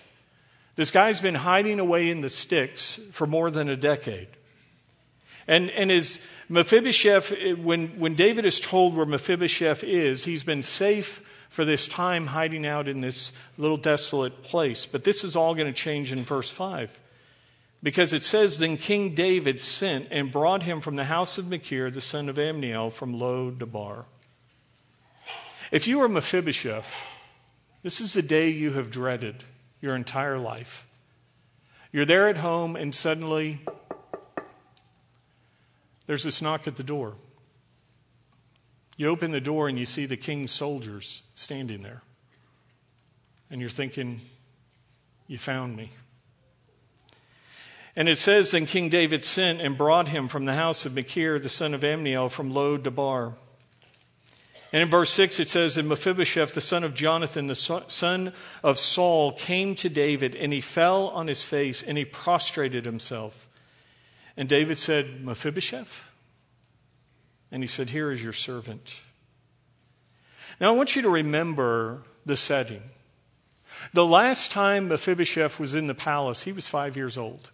This 0.77 0.89
guy's 0.89 1.21
been 1.21 1.35
hiding 1.35 1.79
away 1.79 2.09
in 2.09 2.21
the 2.21 2.27
sticks 2.29 2.99
for 3.11 3.27
more 3.27 3.51
than 3.51 3.69
a 3.69 3.75
decade. 3.75 4.29
And, 5.47 5.69
and 5.69 5.91
as 5.91 6.19
Mephibosheth, 6.49 7.59
when, 7.59 7.99
when 7.99 8.15
David 8.15 8.45
is 8.45 8.59
told 8.59 8.95
where 8.95 9.05
Mephibosheth 9.05 9.83
is, 9.83 10.25
he's 10.25 10.43
been 10.43 10.63
safe 10.63 11.21
for 11.51 11.65
this 11.65 11.85
time 11.85 12.27
hiding 12.27 12.65
out 12.65 12.87
in 12.87 13.01
this 13.01 13.33
little 13.57 13.75
desolate 13.75 14.41
place. 14.41 14.85
But 14.85 15.03
this 15.03 15.25
is 15.25 15.35
all 15.35 15.53
going 15.53 15.67
to 15.67 15.73
change 15.73 16.13
in 16.13 16.23
verse 16.23 16.49
5. 16.49 16.97
Because 17.83 18.13
it 18.13 18.23
says, 18.23 18.57
Then 18.57 18.77
King 18.77 19.13
David 19.15 19.59
sent 19.59 20.07
and 20.11 20.31
brought 20.31 20.63
him 20.63 20.79
from 20.79 20.95
the 20.95 21.03
house 21.03 21.37
of 21.37 21.49
Machir, 21.49 21.91
the 21.91 21.99
son 21.99 22.29
of 22.29 22.37
Ammiel, 22.37 22.89
from 22.89 23.19
Lo 23.19 23.51
Debar. 23.51 24.05
If 25.73 25.89
you 25.89 26.01
are 26.01 26.07
Mephibosheth, 26.07 26.95
this 27.83 27.99
is 27.99 28.13
the 28.13 28.21
day 28.21 28.47
you 28.47 28.71
have 28.71 28.89
dreaded 28.89 29.43
your 29.81 29.93
entire 29.93 30.37
life. 30.37 30.87
You're 31.91 32.05
there 32.05 32.29
at 32.29 32.37
home, 32.37 32.77
and 32.77 32.95
suddenly 32.95 33.59
there's 36.07 36.23
this 36.23 36.41
knock 36.41 36.65
at 36.65 36.77
the 36.77 36.83
door. 36.83 37.15
You 39.01 39.07
open 39.07 39.31
the 39.31 39.41
door 39.41 39.67
and 39.67 39.79
you 39.79 39.87
see 39.87 40.05
the 40.05 40.15
king's 40.15 40.51
soldiers 40.51 41.23
standing 41.33 41.81
there. 41.81 42.03
And 43.49 43.59
you're 43.59 43.67
thinking, 43.67 44.21
You 45.25 45.39
found 45.39 45.75
me. 45.75 45.89
And 47.95 48.07
it 48.07 48.19
says, 48.19 48.51
Then 48.51 48.67
King 48.67 48.89
David 48.89 49.23
sent 49.23 49.59
and 49.59 49.75
brought 49.75 50.09
him 50.09 50.27
from 50.27 50.45
the 50.45 50.53
house 50.53 50.85
of 50.85 50.93
Machir, 50.93 51.39
the 51.39 51.49
son 51.49 51.73
of 51.73 51.81
Ammiel, 51.81 52.29
from 52.29 52.53
Lo 52.53 52.77
Debar. 52.77 53.33
And 54.71 54.83
in 54.83 54.87
verse 54.87 55.09
6, 55.09 55.39
it 55.39 55.49
says, 55.49 55.77
And 55.77 55.89
Mephibosheth, 55.89 56.53
the 56.53 56.61
son 56.61 56.83
of 56.83 56.93
Jonathan, 56.93 57.47
the 57.47 57.55
son 57.55 58.33
of 58.63 58.77
Saul, 58.77 59.31
came 59.31 59.73
to 59.77 59.89
David, 59.89 60.35
and 60.35 60.53
he 60.53 60.61
fell 60.61 61.07
on 61.07 61.25
his 61.25 61.41
face, 61.41 61.81
and 61.81 61.97
he 61.97 62.05
prostrated 62.05 62.85
himself. 62.85 63.49
And 64.37 64.47
David 64.47 64.77
said, 64.77 65.25
Mephibosheth? 65.25 66.10
And 67.51 67.63
he 67.63 67.67
said, 67.67 67.89
Here 67.89 68.11
is 68.11 68.23
your 68.23 68.33
servant. 68.33 68.99
Now, 70.59 70.73
I 70.73 70.77
want 70.77 70.95
you 70.95 71.01
to 71.01 71.09
remember 71.09 72.03
the 72.25 72.35
setting. 72.35 72.83
The 73.93 74.05
last 74.05 74.51
time 74.51 74.87
Mephibosheth 74.87 75.59
was 75.59 75.75
in 75.75 75.87
the 75.87 75.95
palace, 75.95 76.43
he 76.43 76.51
was 76.51 76.67
five 76.67 76.95
years 76.95 77.17
old. 77.17 77.51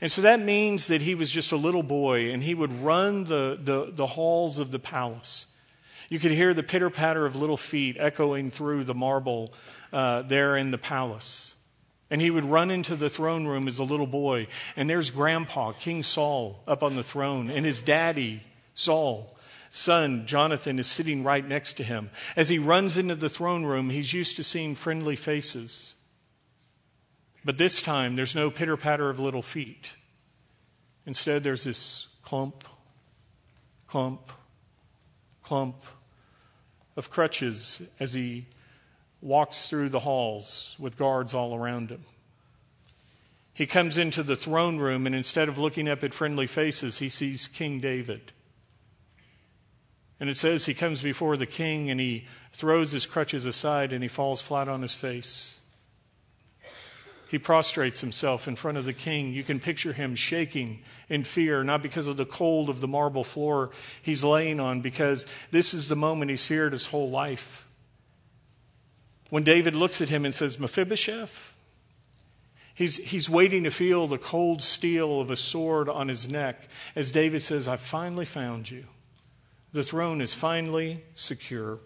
And 0.00 0.12
so 0.12 0.22
that 0.22 0.40
means 0.40 0.88
that 0.88 1.02
he 1.02 1.14
was 1.14 1.30
just 1.30 1.50
a 1.50 1.56
little 1.56 1.82
boy 1.82 2.30
and 2.30 2.42
he 2.42 2.54
would 2.54 2.82
run 2.82 3.24
the, 3.24 3.58
the, 3.60 3.90
the 3.90 4.06
halls 4.06 4.58
of 4.58 4.70
the 4.70 4.78
palace. 4.78 5.46
You 6.08 6.18
could 6.18 6.30
hear 6.30 6.54
the 6.54 6.62
pitter 6.62 6.90
patter 6.90 7.26
of 7.26 7.36
little 7.36 7.56
feet 7.56 7.96
echoing 7.98 8.50
through 8.50 8.84
the 8.84 8.94
marble 8.94 9.52
uh, 9.92 10.22
there 10.22 10.56
in 10.56 10.70
the 10.70 10.78
palace. 10.78 11.54
And 12.10 12.20
he 12.20 12.30
would 12.30 12.44
run 12.44 12.70
into 12.70 12.96
the 12.96 13.10
throne 13.10 13.46
room 13.46 13.66
as 13.66 13.78
a 13.78 13.84
little 13.84 14.06
boy, 14.06 14.46
and 14.76 14.88
there's 14.88 15.10
Grandpa, 15.10 15.72
King 15.72 16.02
Saul, 16.02 16.62
up 16.66 16.82
on 16.82 16.96
the 16.96 17.02
throne, 17.02 17.50
and 17.50 17.66
his 17.66 17.82
daddy, 17.82 18.40
Saul, 18.78 19.36
son, 19.70 20.24
Jonathan, 20.24 20.78
is 20.78 20.86
sitting 20.86 21.24
right 21.24 21.46
next 21.46 21.74
to 21.74 21.82
him. 21.82 22.10
As 22.36 22.48
he 22.48 22.60
runs 22.60 22.96
into 22.96 23.16
the 23.16 23.28
throne 23.28 23.64
room, 23.64 23.90
he's 23.90 24.12
used 24.12 24.36
to 24.36 24.44
seeing 24.44 24.76
friendly 24.76 25.16
faces. 25.16 25.96
But 27.44 27.58
this 27.58 27.82
time, 27.82 28.14
there's 28.14 28.36
no 28.36 28.52
pitter 28.52 28.76
patter 28.76 29.10
of 29.10 29.18
little 29.18 29.42
feet. 29.42 29.96
Instead, 31.06 31.42
there's 31.42 31.64
this 31.64 32.06
clump, 32.22 32.62
clump, 33.88 34.30
clump 35.42 35.82
of 36.96 37.10
crutches 37.10 37.82
as 37.98 38.12
he 38.12 38.46
walks 39.20 39.68
through 39.68 39.88
the 39.88 40.00
halls 40.00 40.76
with 40.78 40.96
guards 40.96 41.34
all 41.34 41.52
around 41.52 41.90
him. 41.90 42.04
He 43.52 43.66
comes 43.66 43.98
into 43.98 44.22
the 44.22 44.36
throne 44.36 44.78
room, 44.78 45.04
and 45.04 45.16
instead 45.16 45.48
of 45.48 45.58
looking 45.58 45.88
up 45.88 46.04
at 46.04 46.14
friendly 46.14 46.46
faces, 46.46 46.98
he 46.98 47.08
sees 47.08 47.48
King 47.48 47.80
David. 47.80 48.30
And 50.20 50.28
it 50.28 50.36
says 50.36 50.66
he 50.66 50.74
comes 50.74 51.00
before 51.00 51.36
the 51.36 51.46
king 51.46 51.90
and 51.90 52.00
he 52.00 52.26
throws 52.52 52.90
his 52.90 53.06
crutches 53.06 53.44
aside 53.44 53.92
and 53.92 54.02
he 54.02 54.08
falls 54.08 54.42
flat 54.42 54.68
on 54.68 54.82
his 54.82 54.94
face. 54.94 55.58
He 57.28 57.38
prostrates 57.38 58.00
himself 58.00 58.48
in 58.48 58.56
front 58.56 58.78
of 58.78 58.86
the 58.86 58.94
king. 58.94 59.32
You 59.34 59.44
can 59.44 59.60
picture 59.60 59.92
him 59.92 60.14
shaking 60.14 60.80
in 61.10 61.24
fear, 61.24 61.62
not 61.62 61.82
because 61.82 62.06
of 62.06 62.16
the 62.16 62.24
cold 62.24 62.70
of 62.70 62.80
the 62.80 62.88
marble 62.88 63.22
floor 63.22 63.70
he's 64.00 64.24
laying 64.24 64.58
on, 64.58 64.80
because 64.80 65.26
this 65.50 65.74
is 65.74 65.88
the 65.88 65.96
moment 65.96 66.30
he's 66.30 66.46
feared 66.46 66.72
his 66.72 66.86
whole 66.86 67.10
life. 67.10 67.68
When 69.28 69.44
David 69.44 69.74
looks 69.74 70.00
at 70.00 70.08
him 70.08 70.24
and 70.24 70.34
says, 70.34 70.58
Mephibosheth, 70.58 71.54
he's, 72.74 72.96
he's 72.96 73.28
waiting 73.28 73.64
to 73.64 73.70
feel 73.70 74.06
the 74.06 74.16
cold 74.16 74.62
steel 74.62 75.20
of 75.20 75.30
a 75.30 75.36
sword 75.36 75.90
on 75.90 76.08
his 76.08 76.30
neck 76.30 76.66
as 76.96 77.12
David 77.12 77.42
says, 77.42 77.68
I 77.68 77.76
finally 77.76 78.24
found 78.24 78.70
you. 78.70 78.86
The 79.72 79.82
throne 79.82 80.20
is 80.20 80.34
finally 80.34 81.04
secure. 81.14 81.78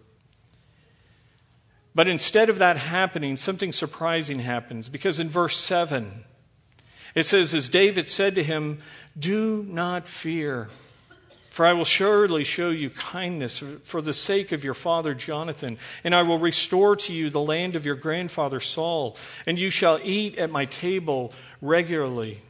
But 1.95 2.09
instead 2.09 2.49
of 2.49 2.59
that 2.59 2.77
happening, 2.77 3.37
something 3.37 3.73
surprising 3.73 4.39
happens 4.39 4.89
because 4.89 5.21
in 5.21 5.29
verse 5.29 5.57
7, 5.57 6.25
it 7.15 7.25
says, 7.25 7.53
As 7.53 7.69
David 7.69 8.09
said 8.09 8.35
to 8.37 8.43
him, 8.43 8.79
Do 9.19 9.67
not 9.69 10.09
fear, 10.09 10.69
for 11.51 11.67
I 11.67 11.75
will 11.75 11.85
surely 11.85 12.45
show 12.45 12.71
you 12.71 12.89
kindness 12.89 13.63
for 13.83 14.01
the 14.01 14.15
sake 14.15 14.53
of 14.53 14.65
your 14.65 14.75
father 14.75 15.13
Jonathan, 15.13 15.77
and 16.03 16.15
I 16.15 16.23
will 16.23 16.39
restore 16.39 16.97
to 16.97 17.13
you 17.13 17.29
the 17.29 17.41
land 17.41 17.77
of 17.77 17.85
your 17.85 17.95
grandfather 17.95 18.61
Saul, 18.61 19.17
and 19.47 19.59
you 19.59 19.69
shall 19.69 20.01
eat 20.03 20.39
at 20.39 20.51
my 20.51 20.65
table 20.65 21.33
regularly. 21.61 22.41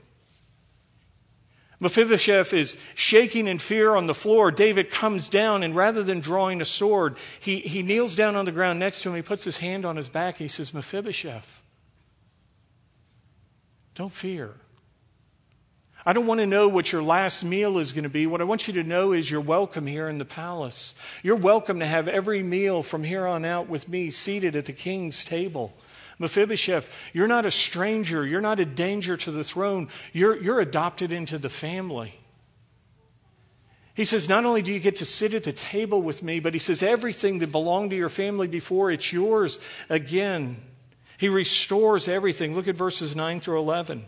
Mephibosheth 1.82 2.52
is 2.52 2.76
shaking 2.94 3.48
in 3.48 3.58
fear 3.58 3.96
on 3.96 4.06
the 4.06 4.14
floor. 4.14 4.52
David 4.52 4.88
comes 4.88 5.26
down, 5.26 5.64
and 5.64 5.74
rather 5.74 6.04
than 6.04 6.20
drawing 6.20 6.60
a 6.60 6.64
sword, 6.64 7.16
he, 7.40 7.58
he 7.58 7.82
kneels 7.82 8.14
down 8.14 8.36
on 8.36 8.44
the 8.44 8.52
ground 8.52 8.78
next 8.78 9.02
to 9.02 9.08
him. 9.08 9.16
He 9.16 9.22
puts 9.22 9.42
his 9.42 9.58
hand 9.58 9.84
on 9.84 9.96
his 9.96 10.08
back. 10.08 10.38
He 10.38 10.46
says, 10.46 10.72
Mephibosheth, 10.72 11.60
don't 13.96 14.12
fear. 14.12 14.54
I 16.06 16.12
don't 16.12 16.26
want 16.26 16.38
to 16.38 16.46
know 16.46 16.68
what 16.68 16.92
your 16.92 17.02
last 17.02 17.42
meal 17.42 17.78
is 17.78 17.92
going 17.92 18.04
to 18.04 18.08
be. 18.08 18.28
What 18.28 18.40
I 18.40 18.44
want 18.44 18.68
you 18.68 18.74
to 18.74 18.84
know 18.84 19.10
is 19.10 19.28
you're 19.28 19.40
welcome 19.40 19.88
here 19.88 20.08
in 20.08 20.18
the 20.18 20.24
palace. 20.24 20.94
You're 21.24 21.34
welcome 21.34 21.80
to 21.80 21.86
have 21.86 22.06
every 22.06 22.44
meal 22.44 22.84
from 22.84 23.02
here 23.02 23.26
on 23.26 23.44
out 23.44 23.68
with 23.68 23.88
me 23.88 24.12
seated 24.12 24.54
at 24.54 24.66
the 24.66 24.72
king's 24.72 25.24
table. 25.24 25.74
Mephibosheth, 26.18 26.90
you're 27.12 27.28
not 27.28 27.46
a 27.46 27.50
stranger. 27.50 28.26
You're 28.26 28.40
not 28.40 28.60
a 28.60 28.64
danger 28.64 29.16
to 29.16 29.30
the 29.30 29.44
throne. 29.44 29.88
You're, 30.12 30.40
you're 30.40 30.60
adopted 30.60 31.12
into 31.12 31.38
the 31.38 31.48
family. 31.48 32.18
He 33.94 34.04
says, 34.04 34.28
Not 34.28 34.44
only 34.44 34.62
do 34.62 34.72
you 34.72 34.80
get 34.80 34.96
to 34.96 35.04
sit 35.04 35.34
at 35.34 35.44
the 35.44 35.52
table 35.52 36.00
with 36.00 36.22
me, 36.22 36.40
but 36.40 36.54
he 36.54 36.60
says, 36.60 36.82
everything 36.82 37.40
that 37.40 37.52
belonged 37.52 37.90
to 37.90 37.96
your 37.96 38.08
family 38.08 38.48
before, 38.48 38.90
it's 38.90 39.12
yours 39.12 39.60
again. 39.88 40.56
He 41.18 41.28
restores 41.28 42.08
everything. 42.08 42.54
Look 42.54 42.68
at 42.68 42.76
verses 42.76 43.14
9 43.14 43.40
through 43.40 43.60
11. 43.60 44.04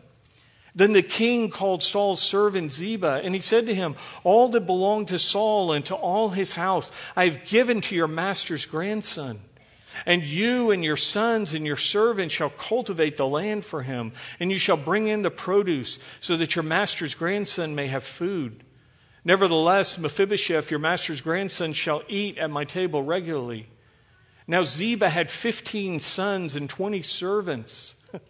Then 0.74 0.92
the 0.92 1.02
king 1.02 1.50
called 1.50 1.82
Saul's 1.82 2.20
servant 2.20 2.72
Ziba, 2.72 3.20
and 3.22 3.34
he 3.34 3.40
said 3.40 3.66
to 3.66 3.74
him, 3.74 3.94
All 4.24 4.48
that 4.48 4.66
belonged 4.66 5.08
to 5.08 5.18
Saul 5.18 5.72
and 5.72 5.84
to 5.86 5.94
all 5.94 6.30
his 6.30 6.54
house 6.54 6.90
I 7.14 7.28
have 7.28 7.44
given 7.44 7.80
to 7.82 7.94
your 7.94 8.08
master's 8.08 8.66
grandson. 8.66 9.40
And 10.06 10.22
you 10.22 10.70
and 10.70 10.84
your 10.84 10.96
sons 10.96 11.54
and 11.54 11.66
your 11.66 11.76
servants 11.76 12.34
shall 12.34 12.50
cultivate 12.50 13.16
the 13.16 13.26
land 13.26 13.64
for 13.64 13.82
him, 13.82 14.12
and 14.40 14.50
you 14.50 14.58
shall 14.58 14.76
bring 14.76 15.08
in 15.08 15.22
the 15.22 15.30
produce, 15.30 15.98
so 16.20 16.36
that 16.36 16.56
your 16.56 16.62
master's 16.62 17.14
grandson 17.14 17.74
may 17.74 17.86
have 17.86 18.04
food. 18.04 18.64
Nevertheless, 19.24 19.98
Mephibosheth, 19.98 20.70
your 20.70 20.80
master's 20.80 21.20
grandson, 21.20 21.72
shall 21.72 22.02
eat 22.08 22.36
at 22.38 22.50
my 22.50 22.64
table 22.64 23.02
regularly. 23.02 23.68
Now, 24.46 24.62
Ziba 24.62 25.08
had 25.08 25.30
15 25.30 26.00
sons 26.00 26.54
and 26.54 26.68
20 26.68 27.02
servants. 27.02 27.94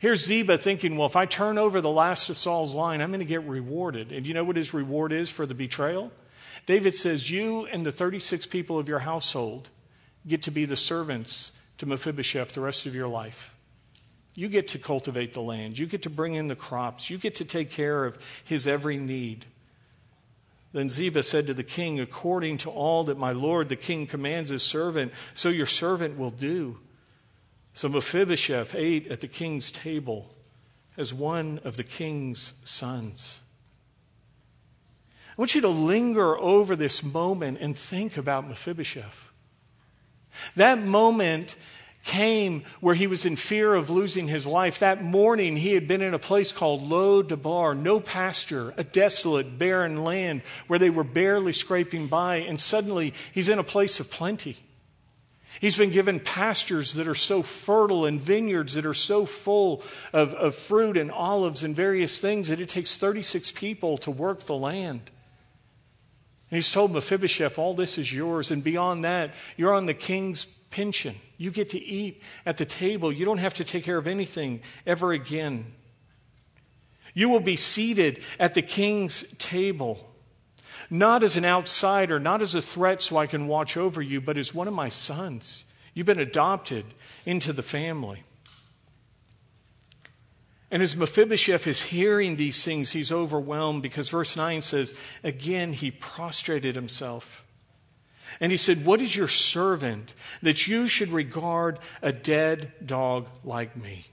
Here's 0.00 0.26
Ziba 0.26 0.58
thinking, 0.58 0.98
well, 0.98 1.06
if 1.06 1.16
I 1.16 1.24
turn 1.24 1.56
over 1.56 1.80
the 1.80 1.88
last 1.88 2.28
of 2.28 2.36
Saul's 2.36 2.74
line, 2.74 3.00
I'm 3.00 3.08
going 3.08 3.20
to 3.20 3.24
get 3.24 3.44
rewarded. 3.44 4.12
And 4.12 4.26
you 4.26 4.34
know 4.34 4.44
what 4.44 4.56
his 4.56 4.74
reward 4.74 5.12
is 5.12 5.30
for 5.30 5.46
the 5.46 5.54
betrayal? 5.54 6.12
David 6.66 6.94
says, 6.94 7.30
You 7.30 7.64
and 7.66 7.86
the 7.86 7.92
36 7.92 8.46
people 8.46 8.78
of 8.78 8.88
your 8.88 8.98
household 8.98 9.70
get 10.26 10.42
to 10.44 10.50
be 10.50 10.64
the 10.64 10.76
servants 10.76 11.52
to 11.78 11.86
Mephibosheth 11.86 12.52
the 12.52 12.60
rest 12.60 12.86
of 12.86 12.94
your 12.94 13.08
life. 13.08 13.54
You 14.34 14.48
get 14.48 14.68
to 14.68 14.78
cultivate 14.78 15.32
the 15.32 15.42
land. 15.42 15.78
You 15.78 15.86
get 15.86 16.02
to 16.02 16.10
bring 16.10 16.34
in 16.34 16.48
the 16.48 16.56
crops. 16.56 17.08
You 17.08 17.18
get 17.18 17.36
to 17.36 17.44
take 17.44 17.70
care 17.70 18.04
of 18.04 18.18
his 18.44 18.66
every 18.66 18.96
need. 18.96 19.46
Then 20.72 20.88
Ziba 20.88 21.22
said 21.22 21.46
to 21.46 21.54
the 21.54 21.62
king, 21.62 22.00
According 22.00 22.58
to 22.58 22.70
all 22.70 23.04
that 23.04 23.16
my 23.16 23.30
lord 23.30 23.68
the 23.68 23.76
king 23.76 24.08
commands 24.08 24.50
his 24.50 24.64
servant, 24.64 25.12
so 25.32 25.48
your 25.48 25.66
servant 25.66 26.18
will 26.18 26.30
do. 26.30 26.78
So 27.74 27.88
Mephibosheth 27.88 28.74
ate 28.74 29.08
at 29.08 29.20
the 29.20 29.28
king's 29.28 29.70
table 29.70 30.34
as 30.96 31.14
one 31.14 31.60
of 31.64 31.76
the 31.76 31.84
king's 31.84 32.54
sons. 32.64 33.40
I 35.36 35.40
want 35.40 35.54
you 35.54 35.60
to 35.60 35.68
linger 35.68 36.38
over 36.38 36.76
this 36.76 37.02
moment 37.02 37.58
and 37.60 37.76
think 37.76 38.16
about 38.16 38.48
Mephibosheth. 38.48 39.30
That 40.56 40.82
moment 40.82 41.56
came 42.04 42.64
where 42.80 42.94
he 42.94 43.06
was 43.06 43.24
in 43.24 43.34
fear 43.34 43.74
of 43.74 43.90
losing 43.90 44.28
his 44.28 44.46
life. 44.46 44.78
That 44.78 45.02
morning, 45.02 45.56
he 45.56 45.72
had 45.72 45.88
been 45.88 46.02
in 46.02 46.14
a 46.14 46.18
place 46.18 46.52
called 46.52 46.82
Lo 46.82 47.22
Debar, 47.22 47.74
no 47.74 47.98
pasture, 47.98 48.74
a 48.76 48.84
desolate, 48.84 49.58
barren 49.58 50.04
land 50.04 50.42
where 50.66 50.78
they 50.78 50.90
were 50.90 51.04
barely 51.04 51.52
scraping 51.52 52.06
by, 52.06 52.36
and 52.36 52.60
suddenly 52.60 53.14
he's 53.32 53.48
in 53.48 53.58
a 53.58 53.64
place 53.64 54.00
of 54.00 54.10
plenty. 54.10 54.58
He's 55.60 55.76
been 55.76 55.90
given 55.90 56.20
pastures 56.20 56.94
that 56.94 57.08
are 57.08 57.14
so 57.14 57.42
fertile 57.42 58.04
and 58.04 58.20
vineyards 58.20 58.74
that 58.74 58.84
are 58.84 58.94
so 58.94 59.24
full 59.24 59.82
of, 60.12 60.34
of 60.34 60.54
fruit 60.54 60.96
and 60.96 61.10
olives 61.10 61.64
and 61.64 61.74
various 61.74 62.20
things 62.20 62.48
that 62.48 62.60
it 62.60 62.68
takes 62.68 62.98
36 62.98 63.52
people 63.52 63.96
to 63.98 64.10
work 64.10 64.40
the 64.40 64.56
land. 64.56 65.10
And 66.54 66.58
he's 66.62 66.70
told 66.70 66.92
Mephibosheth, 66.92 67.58
All 67.58 67.74
this 67.74 67.98
is 67.98 68.12
yours. 68.12 68.52
And 68.52 68.62
beyond 68.62 69.02
that, 69.02 69.34
you're 69.56 69.74
on 69.74 69.86
the 69.86 69.92
king's 69.92 70.44
pension. 70.44 71.16
You 71.36 71.50
get 71.50 71.70
to 71.70 71.80
eat 71.84 72.22
at 72.46 72.58
the 72.58 72.64
table. 72.64 73.10
You 73.10 73.24
don't 73.24 73.38
have 73.38 73.54
to 73.54 73.64
take 73.64 73.82
care 73.82 73.98
of 73.98 74.06
anything 74.06 74.60
ever 74.86 75.12
again. 75.12 75.66
You 77.12 77.28
will 77.28 77.40
be 77.40 77.56
seated 77.56 78.22
at 78.38 78.54
the 78.54 78.62
king's 78.62 79.24
table, 79.38 80.08
not 80.88 81.24
as 81.24 81.36
an 81.36 81.44
outsider, 81.44 82.20
not 82.20 82.40
as 82.40 82.54
a 82.54 82.62
threat 82.62 83.02
so 83.02 83.16
I 83.16 83.26
can 83.26 83.48
watch 83.48 83.76
over 83.76 84.00
you, 84.00 84.20
but 84.20 84.38
as 84.38 84.54
one 84.54 84.68
of 84.68 84.74
my 84.74 84.90
sons. 84.90 85.64
You've 85.92 86.06
been 86.06 86.20
adopted 86.20 86.84
into 87.26 87.52
the 87.52 87.64
family. 87.64 88.22
And 90.74 90.82
as 90.82 90.96
Mephibosheth 90.96 91.68
is 91.68 91.82
hearing 91.82 92.34
these 92.34 92.64
things, 92.64 92.90
he's 92.90 93.12
overwhelmed 93.12 93.80
because 93.80 94.08
verse 94.08 94.36
9 94.36 94.60
says, 94.60 94.92
Again, 95.22 95.72
he 95.72 95.92
prostrated 95.92 96.74
himself. 96.74 97.46
And 98.40 98.50
he 98.50 98.58
said, 98.58 98.84
What 98.84 99.00
is 99.00 99.14
your 99.14 99.28
servant 99.28 100.14
that 100.42 100.66
you 100.66 100.88
should 100.88 101.10
regard 101.10 101.78
a 102.02 102.10
dead 102.10 102.72
dog 102.84 103.28
like 103.44 103.76
me? 103.76 104.06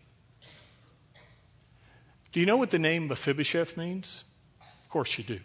Do 2.32 2.40
you 2.40 2.46
know 2.46 2.58
what 2.58 2.70
the 2.70 2.78
name 2.78 3.08
Mephibosheth 3.08 3.76
means? 3.76 4.24
Of 4.84 4.90
course 4.92 5.18
you 5.18 5.24
do. 5.24 5.40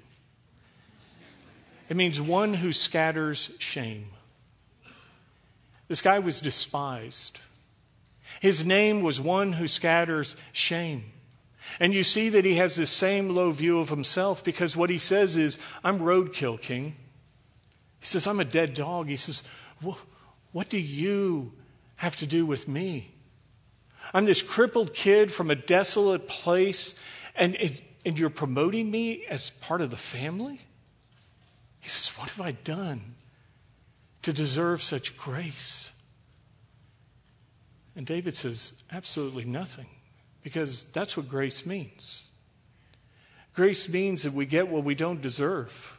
It 1.89 1.97
means 1.97 2.21
one 2.21 2.53
who 2.53 2.75
scatters 2.75 3.53
shame. 3.59 4.09
This 5.89 6.03
guy 6.03 6.19
was 6.19 6.41
despised. 6.41 7.41
His 8.41 8.65
name 8.65 9.01
was 9.01 9.21
one 9.21 9.55
who 9.55 9.69
scatters 9.69 10.37
shame. 10.53 11.05
And 11.81 11.93
you 11.93 12.05
see 12.05 12.29
that 12.29 12.45
he 12.45 12.57
has 12.57 12.77
this 12.77 12.91
same 12.91 13.31
low 13.31 13.51
view 13.51 13.81
of 13.81 13.89
himself 13.89 14.45
because 14.45 14.77
what 14.77 14.91
he 14.91 14.99
says 14.99 15.37
is, 15.37 15.59
I'm 15.83 15.99
roadkill, 15.99 16.61
king. 16.61 16.97
He 18.01 18.07
says, 18.07 18.27
I'm 18.27 18.41
a 18.41 18.45
dead 18.45 18.75
dog. 18.75 19.09
He 19.09 19.17
says, 19.17 19.43
What 20.53 20.69
do 20.69 20.79
you 20.79 21.53
have 21.97 22.17
to 22.17 22.27
do 22.27 22.47
with 22.47 22.69
me? 22.69 23.13
I'm 24.15 24.27
this 24.27 24.43
crippled 24.43 24.95
kid 24.95 25.33
from 25.33 25.51
a 25.51 25.57
desolate 25.57 26.29
place, 26.29 26.95
and, 27.35 27.57
and 28.05 28.19
you're 28.19 28.31
promoting 28.31 28.91
me 28.91 29.25
as 29.29 29.51
part 29.51 29.81
of 29.81 29.91
the 29.91 29.97
family? 29.97 30.61
He 31.81 31.89
says, 31.89 32.17
What 32.17 32.31
have 32.31 32.41
I 32.41 32.53
done 32.53 33.17
to 34.23 34.33
deserve 34.33 34.83
such 34.83 35.17
grace? 35.17 35.93
And 37.97 38.07
David 38.07 38.37
says, 38.37 38.75
Absolutely 38.93 39.45
nothing, 39.45 39.87
because 40.43 40.85
that's 40.85 41.17
what 41.17 41.29
grace 41.29 41.65
means. 41.65 42.29
Grace 43.55 43.89
means 43.89 44.23
that 44.23 44.35
we 44.35 44.45
get 44.45 44.69
what 44.69 44.85
we 44.85 44.95
don't 44.95 45.23
deserve. 45.23 45.99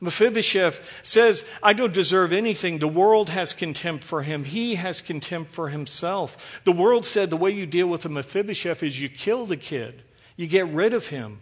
Mephibosheth 0.00 1.00
says, 1.02 1.44
I 1.62 1.72
don't 1.72 1.92
deserve 1.92 2.32
anything. 2.32 2.78
The 2.78 2.88
world 2.88 3.30
has 3.30 3.52
contempt 3.52 4.04
for 4.04 4.22
him. 4.22 4.44
He 4.44 4.74
has 4.76 5.00
contempt 5.00 5.50
for 5.50 5.68
himself. 5.68 6.60
The 6.64 6.72
world 6.72 7.04
said 7.04 7.30
the 7.30 7.36
way 7.36 7.50
you 7.50 7.66
deal 7.66 7.86
with 7.86 8.04
a 8.04 8.08
Mephibosheth 8.08 8.82
is 8.82 9.00
you 9.00 9.08
kill 9.08 9.46
the 9.46 9.56
kid, 9.56 10.02
you 10.36 10.46
get 10.46 10.68
rid 10.68 10.94
of 10.94 11.08
him. 11.08 11.40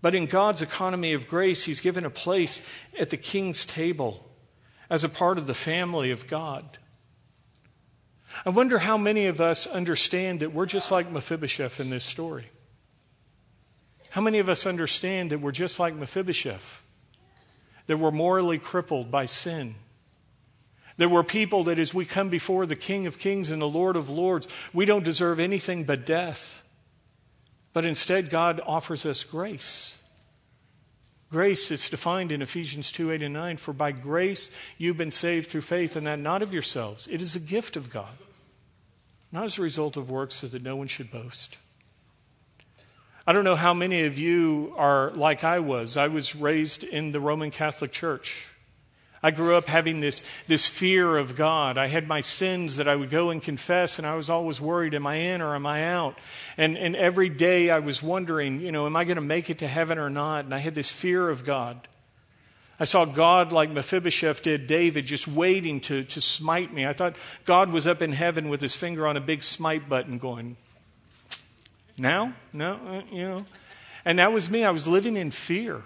But 0.00 0.14
in 0.14 0.26
God's 0.26 0.62
economy 0.62 1.12
of 1.12 1.28
grace, 1.28 1.64
he's 1.64 1.80
given 1.80 2.04
a 2.04 2.10
place 2.10 2.62
at 2.98 3.10
the 3.10 3.16
king's 3.16 3.64
table 3.64 4.28
as 4.90 5.04
a 5.04 5.08
part 5.08 5.38
of 5.38 5.46
the 5.46 5.54
family 5.54 6.10
of 6.10 6.26
God. 6.26 6.78
I 8.44 8.50
wonder 8.50 8.78
how 8.78 8.96
many 8.96 9.26
of 9.26 9.40
us 9.40 9.66
understand 9.66 10.40
that 10.40 10.52
we're 10.52 10.66
just 10.66 10.90
like 10.90 11.10
Mephibosheth 11.10 11.80
in 11.80 11.90
this 11.90 12.04
story. 12.04 12.46
How 14.10 14.20
many 14.20 14.38
of 14.38 14.48
us 14.48 14.66
understand 14.66 15.30
that 15.30 15.40
we're 15.40 15.52
just 15.52 15.78
like 15.78 15.94
Mephibosheth? 15.94 16.82
that 17.88 17.96
we're 17.96 18.12
morally 18.12 18.58
crippled 18.58 19.10
by 19.10 19.24
sin. 19.24 19.74
There 20.98 21.08
were 21.08 21.24
people 21.24 21.64
that, 21.64 21.78
as 21.78 21.92
we 21.92 22.04
come 22.04 22.28
before 22.28 22.66
the 22.66 22.76
King 22.76 23.06
of 23.06 23.18
Kings 23.18 23.50
and 23.50 23.60
the 23.60 23.68
Lord 23.68 23.96
of 23.96 24.10
Lords, 24.10 24.46
we 24.72 24.84
don't 24.84 25.04
deserve 25.04 25.40
anything 25.40 25.84
but 25.84 26.06
death. 26.06 26.62
But 27.72 27.84
instead, 27.84 28.30
God 28.30 28.60
offers 28.66 29.06
us 29.06 29.24
grace. 29.24 29.96
Grace 31.30 31.70
is 31.70 31.88
defined 31.88 32.32
in 32.32 32.42
Ephesians 32.42 32.92
2 32.92 33.10
8 33.10 33.22
and 33.22 33.34
9. 33.34 33.56
For 33.58 33.72
by 33.72 33.92
grace 33.92 34.50
you've 34.76 34.96
been 34.96 35.10
saved 35.10 35.48
through 35.48 35.60
faith, 35.62 35.96
and 35.96 36.06
that 36.06 36.18
not 36.18 36.42
of 36.42 36.52
yourselves. 36.52 37.06
It 37.06 37.22
is 37.22 37.36
a 37.36 37.40
gift 37.40 37.76
of 37.76 37.90
God, 37.90 38.16
not 39.32 39.44
as 39.44 39.58
a 39.58 39.62
result 39.62 39.96
of 39.96 40.10
works, 40.10 40.36
so 40.36 40.46
that 40.46 40.62
no 40.62 40.76
one 40.76 40.86
should 40.86 41.10
boast. 41.10 41.58
I 43.26 43.32
don't 43.32 43.44
know 43.44 43.56
how 43.56 43.74
many 43.74 44.04
of 44.04 44.16
you 44.16 44.72
are 44.76 45.10
like 45.10 45.44
I 45.44 45.58
was. 45.58 45.98
I 45.98 46.08
was 46.08 46.34
raised 46.34 46.82
in 46.82 47.12
the 47.12 47.20
Roman 47.20 47.50
Catholic 47.50 47.92
Church. 47.92 48.46
I 49.22 49.30
grew 49.32 49.56
up 49.56 49.66
having 49.66 50.00
this, 50.00 50.22
this 50.46 50.66
fear 50.66 51.16
of 51.16 51.36
God. 51.36 51.76
I 51.76 51.88
had 51.88 52.06
my 52.06 52.20
sins 52.20 52.76
that 52.76 52.88
I 52.88 52.96
would 52.96 53.10
go 53.10 53.30
and 53.30 53.42
confess, 53.42 53.98
and 53.98 54.06
I 54.06 54.14
was 54.14 54.30
always 54.30 54.60
worried, 54.60 54.94
am 54.94 55.06
I 55.06 55.16
in 55.16 55.42
or 55.42 55.54
am 55.54 55.66
I 55.66 55.84
out? 55.84 56.16
And, 56.56 56.78
and 56.78 56.94
every 56.94 57.28
day 57.28 57.68
I 57.68 57.80
was 57.80 58.02
wondering, 58.02 58.60
you 58.60 58.72
know, 58.72 58.86
am 58.86 58.96
I 58.96 59.04
going 59.04 59.16
to 59.16 59.20
make 59.20 59.50
it 59.50 59.58
to 59.58 59.68
heaven 59.68 59.98
or 59.98 60.08
not? 60.08 60.44
And 60.44 60.54
I 60.54 60.58
had 60.58 60.74
this 60.74 60.90
fear 60.90 61.28
of 61.28 61.44
God. 61.44 61.88
I 62.80 62.84
saw 62.84 63.04
God 63.04 63.52
like 63.52 63.70
Mephibosheth 63.70 64.42
did 64.42 64.66
David, 64.66 65.06
just 65.06 65.26
waiting 65.26 65.80
to, 65.82 66.04
to 66.04 66.20
smite 66.20 66.72
me. 66.72 66.86
I 66.86 66.92
thought 66.92 67.16
God 67.44 67.70
was 67.70 67.86
up 67.86 68.00
in 68.02 68.12
heaven 68.12 68.48
with 68.48 68.60
his 68.60 68.76
finger 68.76 69.06
on 69.06 69.16
a 69.16 69.20
big 69.20 69.42
smite 69.42 69.88
button 69.88 70.18
going, 70.18 70.56
now? 71.96 72.34
No, 72.52 72.74
uh, 72.74 73.02
you 73.10 73.22
know. 73.22 73.46
And 74.04 74.20
that 74.20 74.32
was 74.32 74.48
me. 74.48 74.64
I 74.64 74.70
was 74.70 74.86
living 74.86 75.16
in 75.16 75.30
fear. 75.32 75.82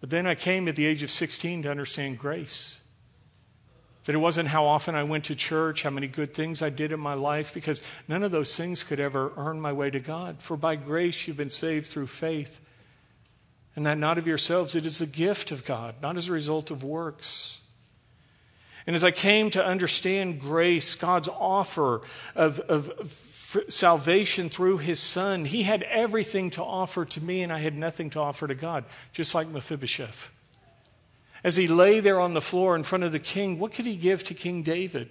But 0.00 0.10
then 0.10 0.26
I 0.26 0.34
came 0.36 0.68
at 0.68 0.76
the 0.76 0.86
age 0.86 1.02
of 1.02 1.10
16 1.10 1.64
to 1.64 1.70
understand 1.70 2.18
grace. 2.18 2.80
That 4.04 4.14
it 4.14 4.18
wasn't 4.18 4.48
how 4.48 4.64
often 4.64 4.94
I 4.94 5.02
went 5.02 5.24
to 5.24 5.34
church, 5.34 5.82
how 5.82 5.90
many 5.90 6.06
good 6.06 6.32
things 6.32 6.62
I 6.62 6.70
did 6.70 6.92
in 6.92 7.00
my 7.00 7.14
life, 7.14 7.52
because 7.52 7.82
none 8.06 8.22
of 8.22 8.30
those 8.30 8.54
things 8.54 8.84
could 8.84 9.00
ever 9.00 9.32
earn 9.36 9.60
my 9.60 9.72
way 9.72 9.90
to 9.90 9.98
God. 9.98 10.40
For 10.40 10.56
by 10.56 10.76
grace 10.76 11.26
you've 11.26 11.36
been 11.36 11.50
saved 11.50 11.88
through 11.88 12.06
faith. 12.06 12.60
And 13.76 13.86
that 13.86 13.98
not 13.98 14.18
of 14.18 14.26
yourselves, 14.26 14.74
it 14.74 14.86
is 14.86 14.98
the 14.98 15.06
gift 15.06 15.52
of 15.52 15.64
God, 15.64 15.96
not 16.02 16.16
as 16.16 16.28
a 16.28 16.32
result 16.32 16.70
of 16.70 16.82
works. 16.82 17.60
And 18.86 18.96
as 18.96 19.04
I 19.04 19.10
came 19.10 19.50
to 19.50 19.64
understand 19.64 20.40
grace, 20.40 20.94
God's 20.94 21.28
offer 21.28 22.00
of, 22.34 22.58
of, 22.60 22.90
salvation 23.68 24.50
through 24.50 24.78
his 24.78 24.98
son. 24.98 25.44
He 25.44 25.62
had 25.62 25.82
everything 25.84 26.50
to 26.50 26.64
offer 26.64 27.04
to 27.04 27.20
me, 27.20 27.42
and 27.42 27.52
I 27.52 27.58
had 27.58 27.76
nothing 27.76 28.10
to 28.10 28.20
offer 28.20 28.46
to 28.46 28.54
God, 28.54 28.84
just 29.12 29.34
like 29.34 29.48
Mephibosheth. 29.48 30.32
As 31.44 31.56
he 31.56 31.68
lay 31.68 32.00
there 32.00 32.18
on 32.18 32.34
the 32.34 32.40
floor 32.40 32.74
in 32.74 32.82
front 32.82 33.04
of 33.04 33.12
the 33.12 33.18
king, 33.18 33.58
what 33.58 33.72
could 33.72 33.86
he 33.86 33.96
give 33.96 34.24
to 34.24 34.34
King 34.34 34.62
David? 34.62 35.08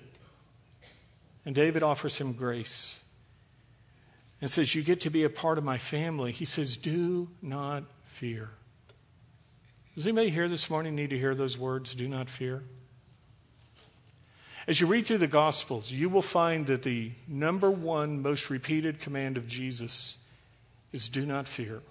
And 1.45 1.55
David 1.55 1.83
offers 1.83 2.17
him 2.17 2.33
grace 2.33 2.99
and 4.41 4.49
says, 4.49 4.75
You 4.75 4.83
get 4.83 5.01
to 5.01 5.09
be 5.09 5.23
a 5.23 5.29
part 5.29 5.57
of 5.57 5.63
my 5.63 5.77
family. 5.77 6.31
He 6.31 6.45
says, 6.45 6.75
Do 6.75 7.29
not 7.41 7.83
fear. 8.15 8.49
Does 9.93 10.07
anybody 10.07 10.29
here 10.29 10.47
this 10.47 10.69
morning 10.69 10.95
need 10.95 11.09
to 11.09 11.19
hear 11.19 11.35
those 11.35 11.57
words, 11.57 11.93
do 11.93 12.07
not 12.07 12.29
fear? 12.29 12.63
As 14.67 14.79
you 14.79 14.87
read 14.87 15.05
through 15.05 15.17
the 15.17 15.27
Gospels, 15.27 15.91
you 15.91 16.07
will 16.07 16.21
find 16.21 16.65
that 16.67 16.83
the 16.83 17.11
number 17.27 17.69
one 17.69 18.21
most 18.21 18.49
repeated 18.49 19.01
command 19.01 19.35
of 19.35 19.47
Jesus 19.47 20.17
is 20.93 21.09
do 21.09 21.25
not 21.25 21.49
fear. 21.49 21.81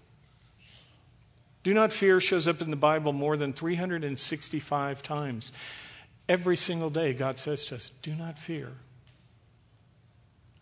Do 1.62 1.74
not 1.74 1.92
fear 1.92 2.20
shows 2.20 2.48
up 2.48 2.62
in 2.62 2.70
the 2.70 2.76
Bible 2.76 3.12
more 3.12 3.36
than 3.36 3.52
365 3.52 5.02
times. 5.02 5.52
Every 6.26 6.56
single 6.56 6.90
day, 6.90 7.12
God 7.12 7.38
says 7.38 7.66
to 7.66 7.74
us, 7.76 7.90
Do 8.00 8.14
not 8.14 8.38
fear. 8.38 8.72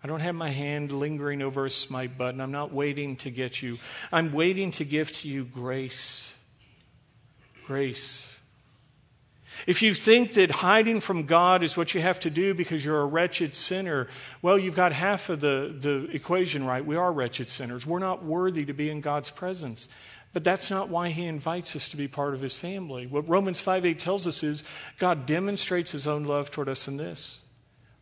I 0.04 0.08
don't 0.08 0.20
have 0.20 0.34
my 0.34 0.50
hand 0.50 0.92
lingering 0.92 1.42
over 1.42 1.64
a 1.64 1.70
smite 1.70 2.18
button. 2.18 2.40
I'm 2.40 2.50
not 2.50 2.72
waiting 2.72 3.16
to 3.16 3.30
get 3.30 3.62
you. 3.62 3.78
I'm 4.10 4.32
waiting 4.32 4.72
to 4.72 4.84
give 4.84 5.12
to 5.12 5.28
you 5.28 5.44
grace. 5.44 6.34
Grace. 7.66 8.36
If 9.66 9.82
you 9.82 9.94
think 9.94 10.34
that 10.34 10.50
hiding 10.50 11.00
from 11.00 11.26
God 11.26 11.62
is 11.62 11.76
what 11.76 11.94
you 11.94 12.00
have 12.00 12.18
to 12.20 12.30
do 12.30 12.52
because 12.54 12.84
you're 12.84 13.00
a 13.00 13.06
wretched 13.06 13.54
sinner, 13.54 14.08
well, 14.40 14.58
you've 14.58 14.74
got 14.74 14.92
half 14.92 15.28
of 15.28 15.40
the, 15.40 15.74
the 15.78 16.08
equation 16.10 16.64
right. 16.64 16.84
We 16.84 16.96
are 16.96 17.12
wretched 17.12 17.48
sinners. 17.48 17.86
We're 17.86 18.00
not 18.00 18.24
worthy 18.24 18.64
to 18.64 18.72
be 18.72 18.90
in 18.90 19.00
God's 19.00 19.30
presence. 19.30 19.88
But 20.32 20.44
that's 20.44 20.70
not 20.70 20.88
why 20.88 21.10
he 21.10 21.26
invites 21.26 21.76
us 21.76 21.88
to 21.90 21.96
be 21.96 22.08
part 22.08 22.34
of 22.34 22.40
his 22.40 22.56
family. 22.56 23.06
What 23.06 23.28
Romans 23.28 23.60
5 23.60 23.84
8 23.84 24.00
tells 24.00 24.26
us 24.26 24.42
is 24.42 24.64
God 24.98 25.26
demonstrates 25.26 25.92
his 25.92 26.06
own 26.06 26.24
love 26.24 26.50
toward 26.50 26.68
us 26.68 26.88
in 26.88 26.96
this. 26.96 27.42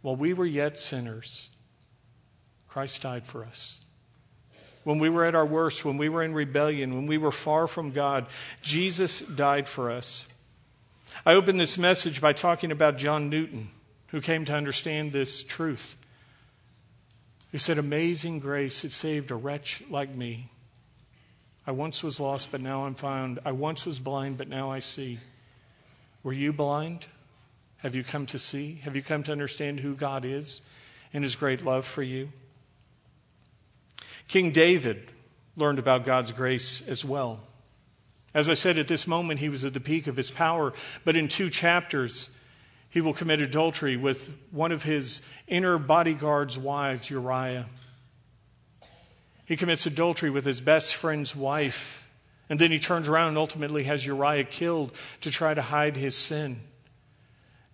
while 0.02 0.16
we 0.16 0.32
were 0.32 0.46
yet 0.46 0.80
sinners, 0.80 1.49
Christ 2.70 3.02
died 3.02 3.26
for 3.26 3.44
us. 3.44 3.80
When 4.84 5.00
we 5.00 5.10
were 5.10 5.24
at 5.24 5.34
our 5.34 5.44
worst, 5.44 5.84
when 5.84 5.98
we 5.98 6.08
were 6.08 6.22
in 6.22 6.32
rebellion, 6.32 6.94
when 6.94 7.06
we 7.06 7.18
were 7.18 7.32
far 7.32 7.66
from 7.66 7.90
God, 7.90 8.26
Jesus 8.62 9.20
died 9.20 9.68
for 9.68 9.90
us. 9.90 10.24
I 11.26 11.34
opened 11.34 11.58
this 11.58 11.76
message 11.76 12.20
by 12.20 12.32
talking 12.32 12.70
about 12.70 12.96
John 12.96 13.28
Newton, 13.28 13.70
who 14.08 14.20
came 14.20 14.44
to 14.44 14.54
understand 14.54 15.12
this 15.12 15.42
truth. 15.42 15.96
He 17.50 17.58
said, 17.58 17.76
Amazing 17.76 18.38
grace, 18.38 18.84
it 18.84 18.92
saved 18.92 19.32
a 19.32 19.34
wretch 19.34 19.82
like 19.90 20.14
me. 20.14 20.48
I 21.66 21.72
once 21.72 22.04
was 22.04 22.20
lost, 22.20 22.52
but 22.52 22.60
now 22.60 22.84
I'm 22.84 22.94
found. 22.94 23.40
I 23.44 23.50
once 23.50 23.84
was 23.84 23.98
blind, 23.98 24.38
but 24.38 24.48
now 24.48 24.70
I 24.70 24.78
see. 24.78 25.18
Were 26.22 26.32
you 26.32 26.52
blind? 26.52 27.06
Have 27.78 27.96
you 27.96 28.04
come 28.04 28.26
to 28.26 28.38
see? 28.38 28.80
Have 28.84 28.94
you 28.94 29.02
come 29.02 29.24
to 29.24 29.32
understand 29.32 29.80
who 29.80 29.94
God 29.94 30.24
is 30.24 30.62
and 31.12 31.24
his 31.24 31.34
great 31.34 31.64
love 31.64 31.84
for 31.84 32.04
you? 32.04 32.30
King 34.30 34.52
David 34.52 35.10
learned 35.56 35.80
about 35.80 36.04
God's 36.04 36.30
grace 36.30 36.88
as 36.88 37.04
well. 37.04 37.40
As 38.32 38.48
I 38.48 38.54
said, 38.54 38.78
at 38.78 38.86
this 38.86 39.08
moment, 39.08 39.40
he 39.40 39.48
was 39.48 39.64
at 39.64 39.74
the 39.74 39.80
peak 39.80 40.06
of 40.06 40.16
his 40.16 40.30
power, 40.30 40.72
but 41.04 41.16
in 41.16 41.26
two 41.26 41.50
chapters, 41.50 42.30
he 42.90 43.00
will 43.00 43.12
commit 43.12 43.40
adultery 43.40 43.96
with 43.96 44.32
one 44.52 44.70
of 44.70 44.84
his 44.84 45.22
inner 45.48 45.78
bodyguard's 45.78 46.56
wives, 46.56 47.10
Uriah. 47.10 47.66
He 49.46 49.56
commits 49.56 49.86
adultery 49.86 50.30
with 50.30 50.44
his 50.44 50.60
best 50.60 50.94
friend's 50.94 51.34
wife, 51.34 52.08
and 52.48 52.56
then 52.56 52.70
he 52.70 52.78
turns 52.78 53.08
around 53.08 53.30
and 53.30 53.38
ultimately 53.38 53.82
has 53.82 54.06
Uriah 54.06 54.44
killed 54.44 54.94
to 55.22 55.32
try 55.32 55.54
to 55.54 55.62
hide 55.62 55.96
his 55.96 56.16
sin. 56.16 56.60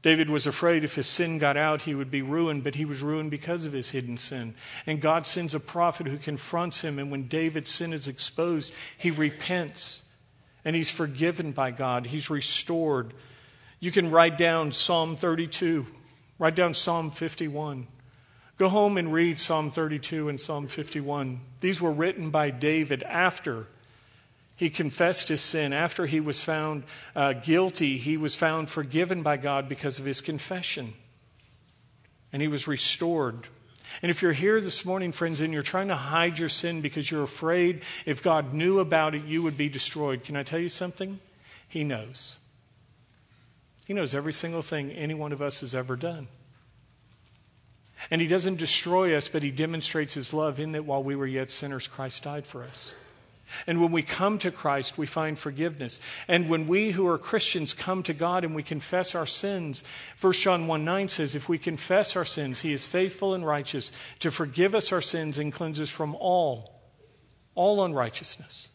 David 0.06 0.30
was 0.30 0.46
afraid 0.46 0.84
if 0.84 0.94
his 0.94 1.08
sin 1.08 1.40
got 1.40 1.56
out, 1.56 1.82
he 1.82 1.92
would 1.92 2.12
be 2.12 2.22
ruined, 2.22 2.62
but 2.62 2.76
he 2.76 2.84
was 2.84 3.02
ruined 3.02 3.28
because 3.28 3.64
of 3.64 3.72
his 3.72 3.90
hidden 3.90 4.16
sin. 4.16 4.54
And 4.86 5.00
God 5.00 5.26
sends 5.26 5.52
a 5.52 5.58
prophet 5.58 6.06
who 6.06 6.16
confronts 6.16 6.82
him, 6.82 7.00
and 7.00 7.10
when 7.10 7.26
David's 7.26 7.72
sin 7.72 7.92
is 7.92 8.06
exposed, 8.06 8.72
he 8.96 9.10
repents 9.10 10.04
and 10.64 10.76
he's 10.76 10.92
forgiven 10.92 11.50
by 11.50 11.72
God. 11.72 12.06
He's 12.06 12.30
restored. 12.30 13.14
You 13.80 13.90
can 13.90 14.12
write 14.12 14.38
down 14.38 14.70
Psalm 14.70 15.16
32, 15.16 15.84
write 16.38 16.54
down 16.54 16.72
Psalm 16.72 17.10
51. 17.10 17.88
Go 18.58 18.68
home 18.68 18.98
and 18.98 19.12
read 19.12 19.40
Psalm 19.40 19.72
32 19.72 20.28
and 20.28 20.38
Psalm 20.38 20.68
51. 20.68 21.40
These 21.60 21.80
were 21.80 21.90
written 21.90 22.30
by 22.30 22.50
David 22.50 23.02
after 23.02 23.66
he 24.56 24.70
confessed 24.70 25.28
his 25.28 25.42
sin. 25.42 25.72
After 25.72 26.06
he 26.06 26.18
was 26.18 26.42
found 26.42 26.84
uh, 27.14 27.34
guilty, 27.34 27.98
he 27.98 28.16
was 28.16 28.34
found 28.34 28.70
forgiven 28.70 29.22
by 29.22 29.36
God 29.36 29.68
because 29.68 29.98
of 29.98 30.06
his 30.06 30.22
confession. 30.22 30.94
And 32.32 32.40
he 32.40 32.48
was 32.48 32.66
restored. 32.66 33.48
And 34.02 34.10
if 34.10 34.22
you're 34.22 34.32
here 34.32 34.60
this 34.60 34.84
morning, 34.84 35.12
friends, 35.12 35.40
and 35.40 35.52
you're 35.52 35.62
trying 35.62 35.88
to 35.88 35.96
hide 35.96 36.38
your 36.38 36.48
sin 36.48 36.80
because 36.80 37.10
you're 37.10 37.22
afraid 37.22 37.84
if 38.06 38.22
God 38.22 38.54
knew 38.54 38.78
about 38.78 39.14
it, 39.14 39.24
you 39.24 39.42
would 39.42 39.56
be 39.56 39.68
destroyed, 39.68 40.24
can 40.24 40.36
I 40.36 40.42
tell 40.42 40.58
you 40.58 40.68
something? 40.68 41.20
He 41.68 41.84
knows. 41.84 42.38
He 43.86 43.94
knows 43.94 44.14
every 44.14 44.32
single 44.32 44.62
thing 44.62 44.90
any 44.90 45.14
one 45.14 45.32
of 45.32 45.42
us 45.42 45.60
has 45.60 45.74
ever 45.74 45.96
done. 45.96 46.28
And 48.10 48.20
He 48.20 48.26
doesn't 48.26 48.56
destroy 48.56 49.14
us, 49.16 49.28
but 49.28 49.42
He 49.42 49.50
demonstrates 49.50 50.14
His 50.14 50.32
love 50.32 50.58
in 50.58 50.72
that 50.72 50.84
while 50.84 51.02
we 51.02 51.14
were 51.14 51.26
yet 51.26 51.50
sinners, 51.50 51.86
Christ 51.88 52.24
died 52.24 52.46
for 52.46 52.64
us. 52.64 52.94
And 53.66 53.80
when 53.80 53.92
we 53.92 54.02
come 54.02 54.38
to 54.38 54.50
Christ, 54.50 54.98
we 54.98 55.06
find 55.06 55.38
forgiveness. 55.38 56.00
And 56.28 56.48
when 56.48 56.66
we 56.66 56.90
who 56.92 57.06
are 57.06 57.18
Christians 57.18 57.74
come 57.74 58.02
to 58.04 58.14
God 58.14 58.44
and 58.44 58.54
we 58.54 58.62
confess 58.62 59.14
our 59.14 59.26
sins, 59.26 59.85
1 60.20 60.32
John 60.35 60.66
1 60.66 60.85
9 60.85 61.09
says, 61.09 61.35
If 61.35 61.48
we 61.48 61.59
confess 61.59 62.16
our 62.16 62.24
sins, 62.24 62.61
He 62.61 62.72
is 62.72 62.87
faithful 62.87 63.35
and 63.35 63.46
righteous 63.46 63.92
to 64.20 64.30
forgive 64.30 64.74
us 64.74 64.92
our 64.92 65.00
sins 65.00 65.38
and 65.38 65.52
cleanse 65.52 65.80
us 65.80 65.90
from 65.90 66.14
all, 66.16 66.80
all 67.54 67.85
unrighteousness. 67.85 68.68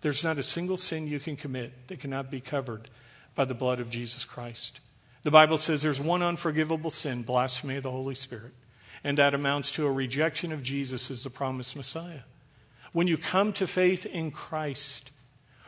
There's 0.00 0.24
not 0.24 0.38
a 0.38 0.42
single 0.42 0.76
sin 0.76 1.06
you 1.06 1.20
can 1.20 1.36
commit 1.36 1.88
that 1.88 2.00
cannot 2.00 2.30
be 2.30 2.40
covered 2.40 2.90
by 3.34 3.44
the 3.44 3.54
blood 3.54 3.80
of 3.80 3.88
Jesus 3.88 4.24
Christ. 4.24 4.80
The 5.22 5.30
Bible 5.30 5.56
says 5.56 5.82
there's 5.82 6.00
one 6.00 6.22
unforgivable 6.22 6.90
sin, 6.90 7.22
blasphemy 7.22 7.76
of 7.76 7.84
the 7.84 7.90
Holy 7.90 8.16
Spirit, 8.16 8.52
and 9.04 9.16
that 9.18 9.34
amounts 9.34 9.70
to 9.72 9.86
a 9.86 9.92
rejection 9.92 10.50
of 10.52 10.62
Jesus 10.62 11.10
as 11.10 11.22
the 11.22 11.30
promised 11.30 11.76
Messiah. 11.76 12.22
When 12.92 13.06
you 13.06 13.16
come 13.16 13.52
to 13.54 13.66
faith 13.66 14.04
in 14.06 14.30
Christ, 14.30 15.10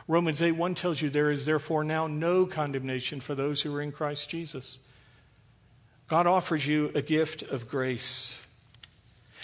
Romans 0.07 0.41
8 0.41 0.51
1 0.53 0.75
tells 0.75 1.01
you 1.01 1.09
there 1.09 1.31
is 1.31 1.45
therefore 1.45 1.83
now 1.83 2.07
no 2.07 2.45
condemnation 2.45 3.19
for 3.19 3.33
those 3.33 3.61
who 3.61 3.75
are 3.75 3.81
in 3.81 3.91
Christ 3.91 4.29
Jesus. 4.29 4.79
God 6.07 6.27
offers 6.27 6.67
you 6.67 6.91
a 6.93 7.01
gift 7.01 7.41
of 7.41 7.67
grace. 7.67 8.37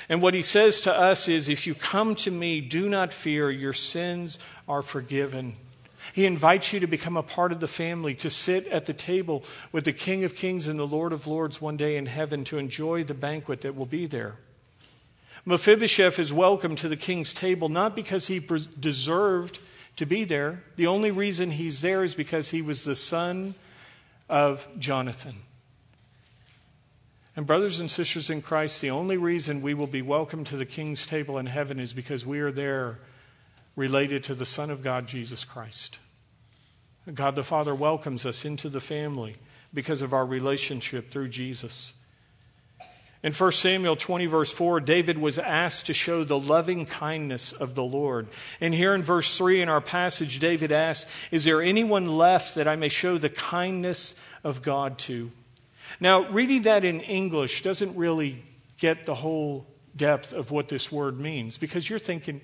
And 0.09 0.21
what 0.21 0.33
he 0.33 0.43
says 0.43 0.79
to 0.81 0.95
us 0.95 1.27
is 1.27 1.49
if 1.49 1.65
you 1.65 1.73
come 1.73 2.15
to 2.15 2.31
me, 2.31 2.61
do 2.61 2.89
not 2.89 3.13
fear, 3.13 3.49
your 3.49 3.73
sins 3.73 4.37
are 4.67 4.81
forgiven. 4.81 5.55
He 6.13 6.25
invites 6.25 6.73
you 6.73 6.79
to 6.79 6.87
become 6.87 7.17
a 7.17 7.23
part 7.23 7.51
of 7.51 7.59
the 7.59 7.67
family, 7.67 8.15
to 8.15 8.29
sit 8.29 8.67
at 8.67 8.85
the 8.85 8.93
table 8.93 9.43
with 9.71 9.85
the 9.85 9.93
King 9.93 10.23
of 10.23 10.35
Kings 10.35 10.67
and 10.67 10.77
the 10.77 10.87
Lord 10.87 11.13
of 11.13 11.27
Lords 11.27 11.61
one 11.61 11.77
day 11.77 11.95
in 11.95 12.07
heaven, 12.07 12.43
to 12.45 12.57
enjoy 12.57 13.03
the 13.03 13.13
banquet 13.13 13.61
that 13.61 13.75
will 13.75 13.85
be 13.85 14.07
there. 14.07 14.35
Mephibosheth 15.45 16.19
is 16.19 16.31
welcome 16.31 16.75
to 16.75 16.87
the 16.87 16.95
king's 16.95 17.33
table 17.33 17.67
not 17.67 17.95
because 17.95 18.27
he 18.27 18.39
deserved 18.79 19.59
to 19.95 20.05
be 20.05 20.23
there. 20.23 20.63
The 20.75 20.87
only 20.87 21.11
reason 21.11 21.51
he's 21.51 21.81
there 21.81 22.03
is 22.03 22.13
because 22.13 22.51
he 22.51 22.61
was 22.61 22.83
the 22.83 22.95
son 22.95 23.55
of 24.29 24.67
Jonathan. 24.77 25.35
And, 27.35 27.47
brothers 27.47 27.79
and 27.79 27.89
sisters 27.89 28.29
in 28.29 28.41
Christ, 28.41 28.81
the 28.81 28.91
only 28.91 29.17
reason 29.17 29.61
we 29.61 29.73
will 29.73 29.87
be 29.87 30.01
welcome 30.01 30.43
to 30.45 30.57
the 30.57 30.65
king's 30.65 31.05
table 31.05 31.37
in 31.37 31.45
heaven 31.45 31.79
is 31.79 31.93
because 31.93 32.25
we 32.25 32.39
are 32.39 32.51
there 32.51 32.99
related 33.75 34.23
to 34.25 34.35
the 34.35 34.45
Son 34.45 34.69
of 34.69 34.83
God, 34.83 35.07
Jesus 35.07 35.45
Christ. 35.45 35.99
God 37.11 37.35
the 37.35 37.43
Father 37.43 37.73
welcomes 37.73 38.25
us 38.25 38.43
into 38.43 38.69
the 38.69 38.81
family 38.81 39.35
because 39.73 40.01
of 40.01 40.13
our 40.13 40.25
relationship 40.25 41.09
through 41.09 41.29
Jesus. 41.29 41.93
In 43.23 43.33
1 43.33 43.51
Samuel 43.51 43.95
20, 43.95 44.25
verse 44.25 44.51
4, 44.51 44.79
David 44.79 45.19
was 45.19 45.37
asked 45.37 45.85
to 45.85 45.93
show 45.93 46.23
the 46.23 46.39
loving 46.39 46.87
kindness 46.87 47.51
of 47.51 47.75
the 47.75 47.83
Lord. 47.83 48.27
And 48.59 48.73
here 48.73 48.95
in 48.95 49.03
verse 49.03 49.37
3 49.37 49.61
in 49.61 49.69
our 49.69 49.81
passage, 49.81 50.39
David 50.39 50.71
asked, 50.71 51.07
Is 51.29 51.45
there 51.45 51.61
anyone 51.61 52.17
left 52.17 52.55
that 52.55 52.67
I 52.67 52.75
may 52.75 52.89
show 52.89 53.19
the 53.19 53.29
kindness 53.29 54.15
of 54.43 54.63
God 54.63 54.97
to? 54.99 55.31
Now, 55.99 56.27
reading 56.29 56.63
that 56.63 56.83
in 56.83 56.99
English 57.01 57.61
doesn't 57.61 57.95
really 57.95 58.43
get 58.79 59.05
the 59.05 59.15
whole 59.15 59.67
depth 59.95 60.33
of 60.33 60.49
what 60.49 60.69
this 60.69 60.91
word 60.91 61.19
means 61.19 61.59
because 61.59 61.87
you're 61.87 61.99
thinking, 61.99 62.41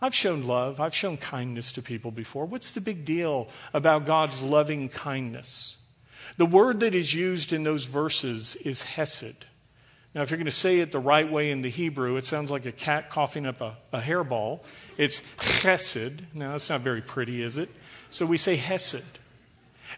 I've 0.00 0.14
shown 0.14 0.44
love, 0.44 0.80
I've 0.80 0.94
shown 0.94 1.16
kindness 1.16 1.72
to 1.72 1.82
people 1.82 2.12
before. 2.12 2.44
What's 2.44 2.70
the 2.70 2.80
big 2.80 3.04
deal 3.04 3.48
about 3.74 4.06
God's 4.06 4.42
loving 4.42 4.88
kindness? 4.88 5.76
The 6.36 6.46
word 6.46 6.80
that 6.80 6.94
is 6.94 7.14
used 7.14 7.52
in 7.52 7.64
those 7.64 7.86
verses 7.86 8.54
is 8.56 8.82
hesed. 8.84 9.46
Now, 10.14 10.22
if 10.22 10.30
you're 10.30 10.38
going 10.38 10.44
to 10.44 10.50
say 10.50 10.80
it 10.80 10.92
the 10.92 10.98
right 10.98 11.30
way 11.30 11.50
in 11.50 11.62
the 11.62 11.70
Hebrew, 11.70 12.16
it 12.16 12.26
sounds 12.26 12.50
like 12.50 12.66
a 12.66 12.72
cat 12.72 13.08
coughing 13.08 13.46
up 13.46 13.60
a, 13.60 13.76
a 13.92 14.00
hairball. 14.00 14.60
It's 14.98 15.22
chesed. 15.38 16.20
Now, 16.34 16.52
that's 16.52 16.68
not 16.68 16.82
very 16.82 17.00
pretty, 17.00 17.42
is 17.42 17.56
it? 17.56 17.70
So 18.10 18.26
we 18.26 18.36
say 18.36 18.56
hesed. 18.56 19.04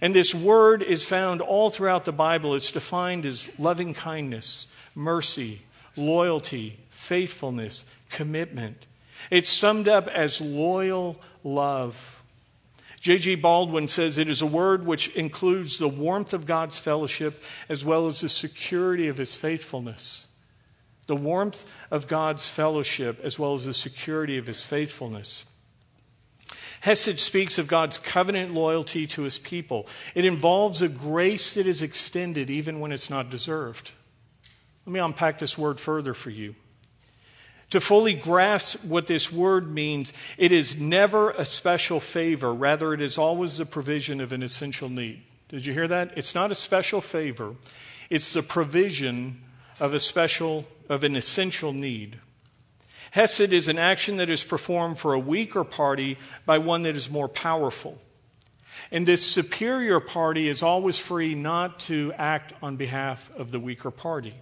And 0.00 0.14
this 0.14 0.34
word 0.34 0.82
is 0.82 1.04
found 1.04 1.40
all 1.40 1.70
throughout 1.70 2.04
the 2.04 2.12
Bible. 2.12 2.54
It's 2.54 2.70
defined 2.70 3.26
as 3.26 3.50
loving 3.58 3.94
kindness, 3.94 4.66
mercy, 4.94 5.62
loyalty, 5.96 6.78
faithfulness, 6.90 7.84
commitment. 8.10 8.86
It's 9.30 9.50
summed 9.50 9.88
up 9.88 10.08
as 10.08 10.40
loyal 10.40 11.20
love. 11.42 12.22
J.G. 13.04 13.34
Baldwin 13.34 13.86
says 13.86 14.16
it 14.16 14.30
is 14.30 14.40
a 14.40 14.46
word 14.46 14.86
which 14.86 15.14
includes 15.14 15.76
the 15.76 15.90
warmth 15.90 16.32
of 16.32 16.46
God's 16.46 16.78
fellowship 16.78 17.42
as 17.68 17.84
well 17.84 18.06
as 18.06 18.22
the 18.22 18.30
security 18.30 19.08
of 19.08 19.18
his 19.18 19.34
faithfulness. 19.34 20.26
The 21.06 21.14
warmth 21.14 21.66
of 21.90 22.08
God's 22.08 22.48
fellowship 22.48 23.20
as 23.22 23.38
well 23.38 23.52
as 23.52 23.66
the 23.66 23.74
security 23.74 24.38
of 24.38 24.46
his 24.46 24.64
faithfulness. 24.64 25.44
Hesed 26.80 27.20
speaks 27.20 27.58
of 27.58 27.66
God's 27.66 27.98
covenant 27.98 28.54
loyalty 28.54 29.06
to 29.08 29.24
his 29.24 29.38
people. 29.38 29.86
It 30.14 30.24
involves 30.24 30.80
a 30.80 30.88
grace 30.88 31.52
that 31.54 31.66
is 31.66 31.82
extended 31.82 32.48
even 32.48 32.80
when 32.80 32.90
it's 32.90 33.10
not 33.10 33.28
deserved. 33.28 33.92
Let 34.86 34.94
me 34.94 35.00
unpack 35.00 35.36
this 35.36 35.58
word 35.58 35.78
further 35.78 36.14
for 36.14 36.30
you. 36.30 36.54
To 37.74 37.80
fully 37.80 38.14
grasp 38.14 38.84
what 38.84 39.08
this 39.08 39.32
word 39.32 39.68
means, 39.68 40.12
it 40.38 40.52
is 40.52 40.80
never 40.80 41.32
a 41.32 41.44
special 41.44 41.98
favor. 41.98 42.54
Rather, 42.54 42.94
it 42.94 43.02
is 43.02 43.18
always 43.18 43.58
the 43.58 43.66
provision 43.66 44.20
of 44.20 44.30
an 44.30 44.44
essential 44.44 44.88
need. 44.88 45.24
Did 45.48 45.66
you 45.66 45.72
hear 45.72 45.88
that? 45.88 46.16
It's 46.16 46.36
not 46.36 46.52
a 46.52 46.54
special 46.54 47.00
favor, 47.00 47.56
it's 48.10 48.32
the 48.32 48.44
provision 48.44 49.42
of 49.80 49.92
a 49.92 49.98
special, 49.98 50.68
of 50.88 51.02
an 51.02 51.16
essential 51.16 51.72
need. 51.72 52.20
Hesed 53.10 53.52
is 53.52 53.66
an 53.66 53.80
action 53.80 54.18
that 54.18 54.30
is 54.30 54.44
performed 54.44 55.00
for 55.00 55.12
a 55.12 55.18
weaker 55.18 55.64
party 55.64 56.16
by 56.46 56.58
one 56.58 56.82
that 56.82 56.94
is 56.94 57.10
more 57.10 57.28
powerful. 57.28 58.00
And 58.92 59.04
this 59.04 59.26
superior 59.26 59.98
party 59.98 60.46
is 60.48 60.62
always 60.62 61.00
free 61.00 61.34
not 61.34 61.80
to 61.80 62.12
act 62.18 62.52
on 62.62 62.76
behalf 62.76 63.34
of 63.34 63.50
the 63.50 63.58
weaker 63.58 63.90
party. 63.90 64.34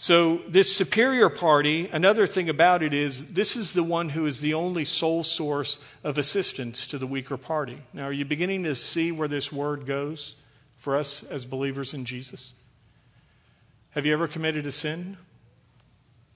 So, 0.00 0.42
this 0.46 0.74
superior 0.74 1.28
party, 1.28 1.88
another 1.88 2.28
thing 2.28 2.48
about 2.48 2.84
it 2.84 2.94
is 2.94 3.32
this 3.32 3.56
is 3.56 3.72
the 3.72 3.82
one 3.82 4.10
who 4.10 4.26
is 4.26 4.40
the 4.40 4.54
only 4.54 4.84
sole 4.84 5.24
source 5.24 5.80
of 6.04 6.16
assistance 6.18 6.86
to 6.86 6.98
the 6.98 7.06
weaker 7.06 7.36
party. 7.36 7.82
Now, 7.92 8.04
are 8.04 8.12
you 8.12 8.24
beginning 8.24 8.62
to 8.62 8.76
see 8.76 9.10
where 9.10 9.26
this 9.26 9.52
word 9.52 9.86
goes 9.86 10.36
for 10.76 10.96
us 10.96 11.24
as 11.24 11.46
believers 11.46 11.94
in 11.94 12.04
Jesus? 12.04 12.54
Have 13.90 14.06
you 14.06 14.12
ever 14.12 14.28
committed 14.28 14.68
a 14.68 14.70
sin? 14.70 15.16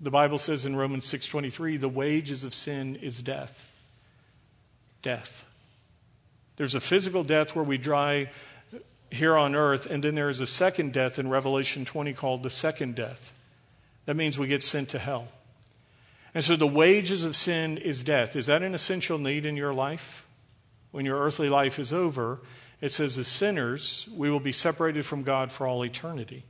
The 0.00 0.10
Bible 0.10 0.38
says 0.38 0.64
in 0.64 0.74
Romans 0.74 1.06
6:23, 1.06 1.76
the 1.76 1.88
wages 1.88 2.42
of 2.42 2.54
sin 2.54 2.96
is 2.96 3.22
death. 3.22 3.70
Death. 5.02 5.44
There's 6.56 6.74
a 6.74 6.80
physical 6.80 7.22
death 7.22 7.54
where 7.54 7.64
we 7.64 7.78
die 7.78 8.32
here 9.12 9.36
on 9.36 9.54
earth, 9.54 9.86
and 9.86 10.02
then 10.02 10.16
there 10.16 10.28
is 10.28 10.40
a 10.40 10.46
second 10.48 10.92
death 10.92 11.16
in 11.16 11.28
Revelation 11.28 11.84
20 11.84 12.12
called 12.12 12.42
the 12.42 12.50
second 12.50 12.96
death. 12.96 13.32
That 14.06 14.16
means 14.16 14.38
we 14.38 14.48
get 14.48 14.62
sent 14.62 14.90
to 14.90 14.98
hell. 14.98 15.28
And 16.34 16.42
so 16.42 16.56
the 16.56 16.66
wages 16.66 17.24
of 17.24 17.36
sin 17.36 17.78
is 17.78 18.02
death. 18.02 18.36
Is 18.36 18.46
that 18.46 18.62
an 18.62 18.74
essential 18.74 19.18
need 19.18 19.44
in 19.44 19.56
your 19.56 19.74
life? 19.74 20.26
When 20.90 21.04
your 21.04 21.20
earthly 21.20 21.48
life 21.48 21.78
is 21.78 21.92
over, 21.92 22.40
it 22.80 22.90
says, 22.90 23.16
as 23.16 23.28
sinners, 23.28 24.08
we 24.14 24.30
will 24.30 24.40
be 24.40 24.52
separated 24.52 25.06
from 25.06 25.22
God 25.22 25.52
for 25.52 25.66
all 25.66 25.84
eternity. 25.84 26.44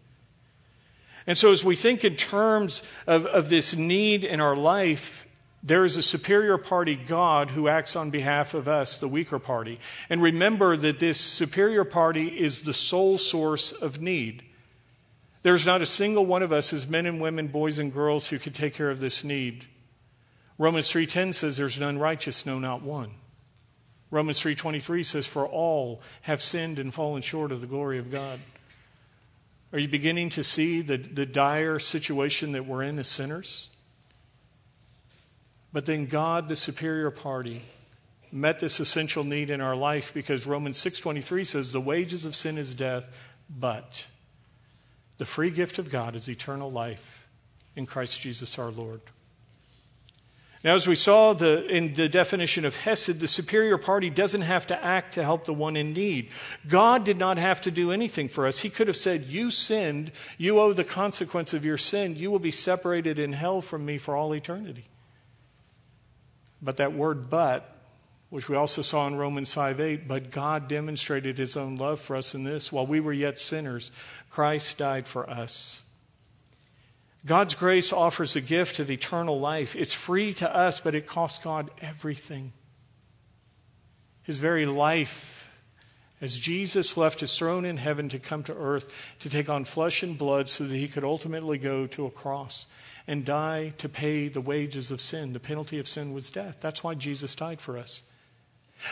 And 1.26 1.38
so, 1.38 1.52
as 1.52 1.62
we 1.62 1.76
think 1.76 2.04
in 2.04 2.16
terms 2.16 2.82
of, 3.06 3.26
of 3.26 3.48
this 3.48 3.76
need 3.76 4.24
in 4.24 4.40
our 4.40 4.56
life, 4.56 5.24
there 5.62 5.84
is 5.84 5.96
a 5.96 6.02
superior 6.02 6.58
party, 6.58 6.96
God, 6.96 7.50
who 7.50 7.68
acts 7.68 7.94
on 7.94 8.10
behalf 8.10 8.54
of 8.54 8.66
us, 8.66 8.98
the 8.98 9.06
weaker 9.06 9.38
party. 9.38 9.78
And 10.10 10.20
remember 10.20 10.76
that 10.76 10.98
this 10.98 11.20
superior 11.20 11.84
party 11.84 12.26
is 12.26 12.62
the 12.62 12.74
sole 12.74 13.18
source 13.18 13.70
of 13.70 14.00
need. 14.00 14.42
There's 15.42 15.66
not 15.66 15.83
a 15.83 15.87
single 15.87 16.24
one 16.24 16.42
of 16.42 16.52
us 16.52 16.72
as 16.72 16.87
men 16.87 17.07
and 17.07 17.20
women, 17.20 17.48
boys 17.48 17.78
and 17.78 17.92
girls, 17.92 18.28
who 18.28 18.38
could 18.38 18.55
take 18.55 18.74
care 18.74 18.90
of 18.90 19.00
this 19.00 19.24
need. 19.24 19.66
Romans 20.57 20.90
3:10 20.90 21.33
says 21.33 21.57
there's 21.57 21.81
none 21.81 21.98
righteous, 21.98 22.46
no 22.46 22.59
not 22.59 22.83
one. 22.83 23.14
Romans 24.11 24.40
3:23 24.40 25.02
says 25.02 25.26
for 25.26 25.46
all 25.46 26.00
have 26.22 26.40
sinned 26.40 26.78
and 26.78 26.94
fallen 26.94 27.22
short 27.22 27.50
of 27.50 27.61
the 27.61 27.66
glory 27.66 27.98
of 27.98 28.11
God. 28.11 28.38
Are 29.72 29.78
you 29.78 29.88
beginning 29.88 30.28
to 30.31 30.44
see 30.44 30.83
the, 30.83 30.98
the 30.98 31.26
dire 31.26 31.78
situation 31.78 32.52
that 32.52 32.66
we're 32.66 32.83
in 32.83 32.98
as 32.98 33.09
sinners? 33.09 33.70
But 35.72 35.87
then 35.87 36.07
God, 36.07 36.48
the 36.48 36.57
superior 36.57 37.11
party, 37.11 37.62
met 38.31 38.61
this 38.61 38.78
essential 38.81 39.24
need 39.24 39.48
in 39.48 39.62
our 39.62 39.74
life 39.74 40.12
because 40.12 40.46
Romans 40.46 40.78
6:23 40.78 41.44
says 41.44 41.72
the 41.72 41.81
wages 41.81 42.24
of 42.26 42.35
sin 42.35 42.59
is 42.59 42.74
death, 42.74 43.09
but 43.48 44.07
the 45.22 45.26
free 45.26 45.50
gift 45.50 45.78
of 45.78 45.88
God 45.88 46.16
is 46.16 46.28
eternal 46.28 46.68
life 46.68 47.28
in 47.76 47.87
Christ 47.87 48.20
Jesus 48.20 48.58
our 48.58 48.72
Lord. 48.72 49.00
Now, 50.64 50.74
as 50.74 50.88
we 50.88 50.96
saw 50.96 51.32
the, 51.32 51.64
in 51.64 51.94
the 51.94 52.08
definition 52.08 52.64
of 52.64 52.74
Hesed, 52.74 53.20
the 53.20 53.28
superior 53.28 53.78
party 53.78 54.11
doesn't 54.11 54.40
have 54.40 54.66
to 54.66 54.85
act 54.85 55.14
to 55.14 55.22
help 55.22 55.44
the 55.44 55.54
one 55.54 55.76
in 55.76 55.92
need. 55.92 56.30
God 56.66 57.04
did 57.04 57.18
not 57.18 57.38
have 57.38 57.61
to 57.61 57.70
do 57.70 57.92
anything 57.92 58.28
for 58.28 58.48
us. 58.48 58.58
He 58.58 58.68
could 58.68 58.88
have 58.88 58.96
said, 58.96 59.26
You 59.26 59.52
sinned. 59.52 60.11
You 60.38 60.58
owe 60.58 60.72
the 60.72 60.82
consequence 60.82 61.54
of 61.54 61.64
your 61.64 61.78
sin. 61.78 62.16
You 62.16 62.32
will 62.32 62.40
be 62.40 62.50
separated 62.50 63.20
in 63.20 63.32
hell 63.32 63.61
from 63.61 63.87
me 63.87 63.98
for 63.98 64.16
all 64.16 64.35
eternity. 64.35 64.87
But 66.61 66.78
that 66.78 66.94
word 66.94 67.30
but, 67.30 67.71
which 68.32 68.48
we 68.48 68.56
also 68.56 68.80
saw 68.80 69.06
in 69.06 69.14
Romans 69.14 69.52
5 69.52 69.78
8, 69.78 70.08
but 70.08 70.30
God 70.30 70.66
demonstrated 70.66 71.36
his 71.36 71.54
own 71.54 71.76
love 71.76 72.00
for 72.00 72.16
us 72.16 72.34
in 72.34 72.44
this. 72.44 72.72
While 72.72 72.86
we 72.86 72.98
were 72.98 73.12
yet 73.12 73.38
sinners, 73.38 73.90
Christ 74.30 74.78
died 74.78 75.06
for 75.06 75.28
us. 75.28 75.82
God's 77.26 77.54
grace 77.54 77.92
offers 77.92 78.34
a 78.34 78.40
gift 78.40 78.78
of 78.78 78.90
eternal 78.90 79.38
life. 79.38 79.76
It's 79.76 79.92
free 79.92 80.32
to 80.34 80.56
us, 80.56 80.80
but 80.80 80.94
it 80.94 81.06
costs 81.06 81.44
God 81.44 81.70
everything. 81.82 82.54
His 84.22 84.38
very 84.38 84.64
life, 84.64 85.52
as 86.22 86.38
Jesus 86.38 86.96
left 86.96 87.20
his 87.20 87.36
throne 87.36 87.66
in 87.66 87.76
heaven 87.76 88.08
to 88.08 88.18
come 88.18 88.44
to 88.44 88.56
earth 88.56 89.14
to 89.20 89.28
take 89.28 89.50
on 89.50 89.66
flesh 89.66 90.02
and 90.02 90.16
blood 90.16 90.48
so 90.48 90.64
that 90.64 90.74
he 90.74 90.88
could 90.88 91.04
ultimately 91.04 91.58
go 91.58 91.86
to 91.88 92.06
a 92.06 92.10
cross 92.10 92.66
and 93.06 93.26
die 93.26 93.74
to 93.76 93.90
pay 93.90 94.28
the 94.28 94.40
wages 94.40 94.90
of 94.90 95.02
sin. 95.02 95.34
The 95.34 95.38
penalty 95.38 95.78
of 95.78 95.86
sin 95.86 96.14
was 96.14 96.30
death. 96.30 96.56
That's 96.62 96.82
why 96.82 96.94
Jesus 96.94 97.34
died 97.34 97.60
for 97.60 97.76
us. 97.76 98.00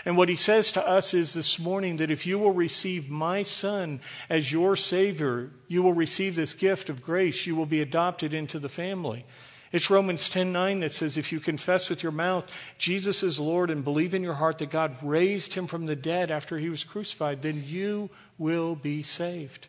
And 0.04 0.16
what 0.16 0.28
he 0.28 0.36
says 0.36 0.72
to 0.72 0.86
us 0.86 1.14
is 1.14 1.34
this 1.34 1.58
morning 1.58 1.96
that 1.96 2.10
if 2.10 2.26
you 2.26 2.38
will 2.38 2.52
receive 2.52 3.10
my 3.10 3.42
son 3.42 4.00
as 4.28 4.52
your 4.52 4.76
Savior, 4.76 5.50
you 5.68 5.82
will 5.82 5.92
receive 5.92 6.36
this 6.36 6.54
gift 6.54 6.90
of 6.90 7.02
grace. 7.02 7.46
You 7.46 7.56
will 7.56 7.66
be 7.66 7.80
adopted 7.80 8.32
into 8.32 8.58
the 8.58 8.68
family. 8.68 9.24
It's 9.72 9.90
Romans 9.90 10.28
10 10.28 10.52
9 10.52 10.80
that 10.80 10.92
says, 10.92 11.16
If 11.16 11.30
you 11.30 11.38
confess 11.38 11.88
with 11.88 12.02
your 12.02 12.12
mouth 12.12 12.50
Jesus 12.78 13.22
is 13.22 13.38
Lord 13.38 13.70
and 13.70 13.84
believe 13.84 14.14
in 14.14 14.22
your 14.22 14.34
heart 14.34 14.58
that 14.58 14.70
God 14.70 14.96
raised 15.02 15.54
him 15.54 15.66
from 15.66 15.86
the 15.86 15.96
dead 15.96 16.30
after 16.30 16.58
he 16.58 16.68
was 16.68 16.82
crucified, 16.82 17.42
then 17.42 17.62
you 17.64 18.10
will 18.36 18.74
be 18.74 19.02
saved. 19.02 19.68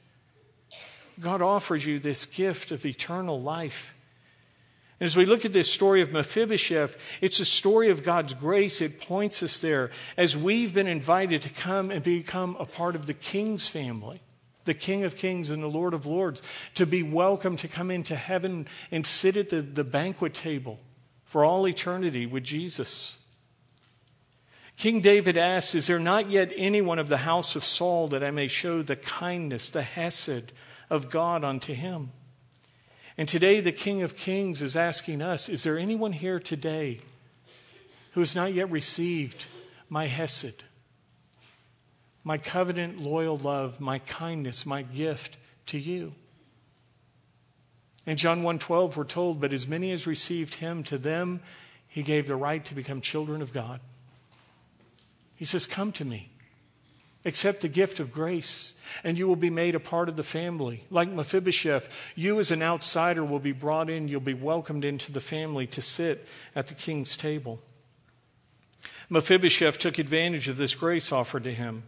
God 1.19 1.41
offers 1.41 1.85
you 1.85 1.99
this 1.99 2.25
gift 2.25 2.71
of 2.71 2.85
eternal 2.85 3.39
life. 3.39 3.95
And 5.01 5.07
as 5.07 5.17
we 5.17 5.25
look 5.25 5.45
at 5.45 5.51
this 5.51 5.73
story 5.73 6.03
of 6.03 6.11
Mephibosheth, 6.11 6.95
it's 7.21 7.39
a 7.39 7.45
story 7.45 7.89
of 7.89 8.03
God's 8.03 8.35
grace. 8.35 8.81
It 8.81 9.01
points 9.01 9.41
us 9.41 9.57
there 9.57 9.89
as 10.15 10.37
we've 10.37 10.75
been 10.75 10.85
invited 10.85 11.41
to 11.41 11.49
come 11.49 11.89
and 11.89 12.03
become 12.03 12.55
a 12.59 12.67
part 12.67 12.95
of 12.95 13.07
the 13.07 13.15
king's 13.15 13.67
family, 13.67 14.21
the 14.65 14.75
King 14.75 15.03
of 15.03 15.15
Kings 15.15 15.49
and 15.49 15.63
the 15.63 15.67
Lord 15.67 15.95
of 15.95 16.05
Lords, 16.05 16.43
to 16.75 16.85
be 16.85 17.01
welcome 17.01 17.57
to 17.57 17.67
come 17.67 17.89
into 17.89 18.15
heaven 18.15 18.67
and 18.91 19.03
sit 19.03 19.37
at 19.37 19.49
the, 19.49 19.63
the 19.63 19.83
banquet 19.83 20.35
table 20.35 20.79
for 21.23 21.43
all 21.43 21.67
eternity 21.67 22.27
with 22.27 22.43
Jesus. 22.43 23.17
King 24.77 25.01
David 25.01 25.35
asks, 25.35 25.73
Is 25.73 25.87
there 25.87 25.97
not 25.97 26.29
yet 26.29 26.51
anyone 26.55 26.99
of 26.99 27.09
the 27.09 27.17
house 27.17 27.55
of 27.55 27.63
Saul 27.63 28.07
that 28.09 28.23
I 28.23 28.29
may 28.29 28.47
show 28.47 28.83
the 28.83 28.97
kindness, 28.97 29.67
the 29.67 29.81
hesed 29.81 30.51
of 30.91 31.09
God 31.09 31.43
unto 31.43 31.73
him? 31.73 32.11
And 33.17 33.27
today, 33.27 33.59
the 33.59 33.71
King 33.71 34.01
of 34.01 34.15
Kings 34.15 34.61
is 34.61 34.75
asking 34.75 35.21
us 35.21 35.49
Is 35.49 35.63
there 35.63 35.77
anyone 35.77 36.13
here 36.13 36.39
today 36.39 37.01
who 38.13 38.21
has 38.21 38.35
not 38.35 38.53
yet 38.53 38.71
received 38.71 39.45
my 39.89 40.07
Hesed, 40.07 40.63
my 42.23 42.37
covenant 42.37 42.99
loyal 42.99 43.37
love, 43.37 43.79
my 43.79 43.99
kindness, 43.99 44.65
my 44.65 44.81
gift 44.81 45.37
to 45.67 45.77
you? 45.77 46.13
In 48.05 48.17
John 48.17 48.41
1:12 48.41 48.97
we're 48.97 49.03
told, 49.03 49.39
but 49.39 49.53
as 49.53 49.67
many 49.67 49.91
as 49.91 50.07
received 50.07 50.55
him 50.55 50.83
to 50.83 50.97
them 50.97 51.41
he 51.87 52.03
gave 52.03 52.25
the 52.25 52.35
right 52.35 52.63
to 52.65 52.73
become 52.73 53.01
children 53.01 53.41
of 53.41 53.53
God. 53.53 53.81
He 55.35 55.45
says, 55.45 55.65
"Come 55.65 55.91
to 55.93 56.05
me. 56.05 56.30
Accept 57.23 57.61
the 57.61 57.67
gift 57.67 57.99
of 57.99 58.11
grace, 58.11 58.73
and 59.03 59.17
you 59.17 59.27
will 59.27 59.35
be 59.35 59.51
made 59.51 59.75
a 59.75 59.79
part 59.79 60.09
of 60.09 60.15
the 60.15 60.23
family. 60.23 60.85
Like 60.89 61.09
Mephibosheth, 61.09 61.87
you 62.15 62.39
as 62.39 62.49
an 62.49 62.63
outsider 62.63 63.23
will 63.23 63.39
be 63.39 63.51
brought 63.51 63.89
in, 63.89 64.07
you'll 64.07 64.21
be 64.21 64.33
welcomed 64.33 64.83
into 64.83 65.11
the 65.11 65.21
family 65.21 65.67
to 65.67 65.81
sit 65.81 66.27
at 66.55 66.67
the 66.67 66.73
king's 66.73 67.15
table. 67.15 67.59
Mephibosheth 69.09 69.77
took 69.77 69.99
advantage 69.99 70.47
of 70.47 70.57
this 70.57 70.73
grace 70.73 71.11
offered 71.11 71.43
to 71.43 71.53
him. 71.53 71.83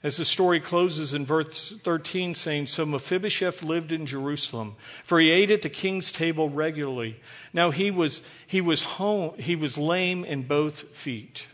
As 0.00 0.16
the 0.16 0.24
story 0.24 0.60
closes 0.60 1.12
in 1.12 1.26
verse 1.26 1.74
13, 1.82 2.32
saying, 2.34 2.66
So 2.66 2.86
Mephibosheth 2.86 3.64
lived 3.64 3.92
in 3.92 4.06
Jerusalem, 4.06 4.76
for 5.02 5.18
he 5.18 5.30
ate 5.30 5.50
at 5.50 5.62
the 5.62 5.68
king's 5.68 6.12
table 6.12 6.48
regularly. 6.48 7.18
Now 7.52 7.72
he 7.72 7.90
was, 7.90 8.22
he 8.46 8.60
was, 8.60 8.82
home, 8.82 9.34
he 9.38 9.56
was 9.56 9.76
lame 9.76 10.24
in 10.24 10.42
both 10.42 10.94
feet. 10.94 11.48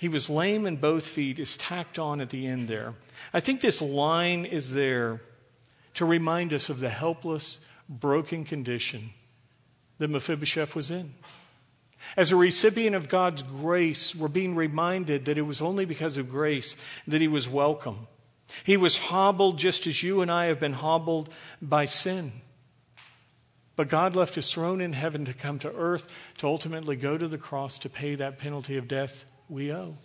He 0.00 0.08
was 0.08 0.30
lame 0.30 0.64
in 0.64 0.76
both 0.76 1.06
feet 1.06 1.38
is 1.38 1.58
tacked 1.58 1.98
on 1.98 2.22
at 2.22 2.30
the 2.30 2.46
end 2.46 2.68
there. 2.68 2.94
I 3.34 3.40
think 3.40 3.60
this 3.60 3.82
line 3.82 4.46
is 4.46 4.72
there 4.72 5.20
to 5.92 6.06
remind 6.06 6.54
us 6.54 6.70
of 6.70 6.80
the 6.80 6.88
helpless, 6.88 7.60
broken 7.86 8.46
condition 8.46 9.10
that 9.98 10.08
Mephibosheth 10.08 10.74
was 10.74 10.90
in. 10.90 11.12
As 12.16 12.32
a 12.32 12.36
recipient 12.36 12.96
of 12.96 13.10
God's 13.10 13.42
grace, 13.42 14.14
we're 14.14 14.28
being 14.28 14.54
reminded 14.54 15.26
that 15.26 15.36
it 15.36 15.42
was 15.42 15.60
only 15.60 15.84
because 15.84 16.16
of 16.16 16.30
grace 16.30 16.76
that 17.06 17.20
he 17.20 17.28
was 17.28 17.46
welcome. 17.46 18.06
He 18.64 18.78
was 18.78 18.96
hobbled 18.96 19.58
just 19.58 19.86
as 19.86 20.02
you 20.02 20.22
and 20.22 20.32
I 20.32 20.46
have 20.46 20.58
been 20.58 20.72
hobbled 20.72 21.30
by 21.60 21.84
sin. 21.84 22.32
But 23.76 23.90
God 23.90 24.16
left 24.16 24.34
his 24.34 24.50
throne 24.50 24.80
in 24.80 24.94
heaven 24.94 25.26
to 25.26 25.34
come 25.34 25.58
to 25.58 25.70
earth 25.74 26.08
to 26.38 26.46
ultimately 26.46 26.96
go 26.96 27.18
to 27.18 27.28
the 27.28 27.36
cross 27.36 27.78
to 27.80 27.90
pay 27.90 28.14
that 28.14 28.38
penalty 28.38 28.78
of 28.78 28.88
death 28.88 29.26
we 29.50 29.72
owe. 29.72 29.96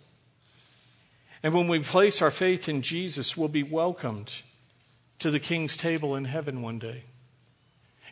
And 1.42 1.54
when 1.54 1.68
we 1.68 1.80
place 1.80 2.20
our 2.20 2.30
faith 2.30 2.68
in 2.68 2.82
Jesus, 2.82 3.36
we'll 3.36 3.48
be 3.48 3.62
welcomed 3.62 4.42
to 5.18 5.30
the 5.30 5.40
king's 5.40 5.76
table 5.76 6.16
in 6.16 6.24
heaven 6.24 6.62
one 6.62 6.78
day. 6.78 7.04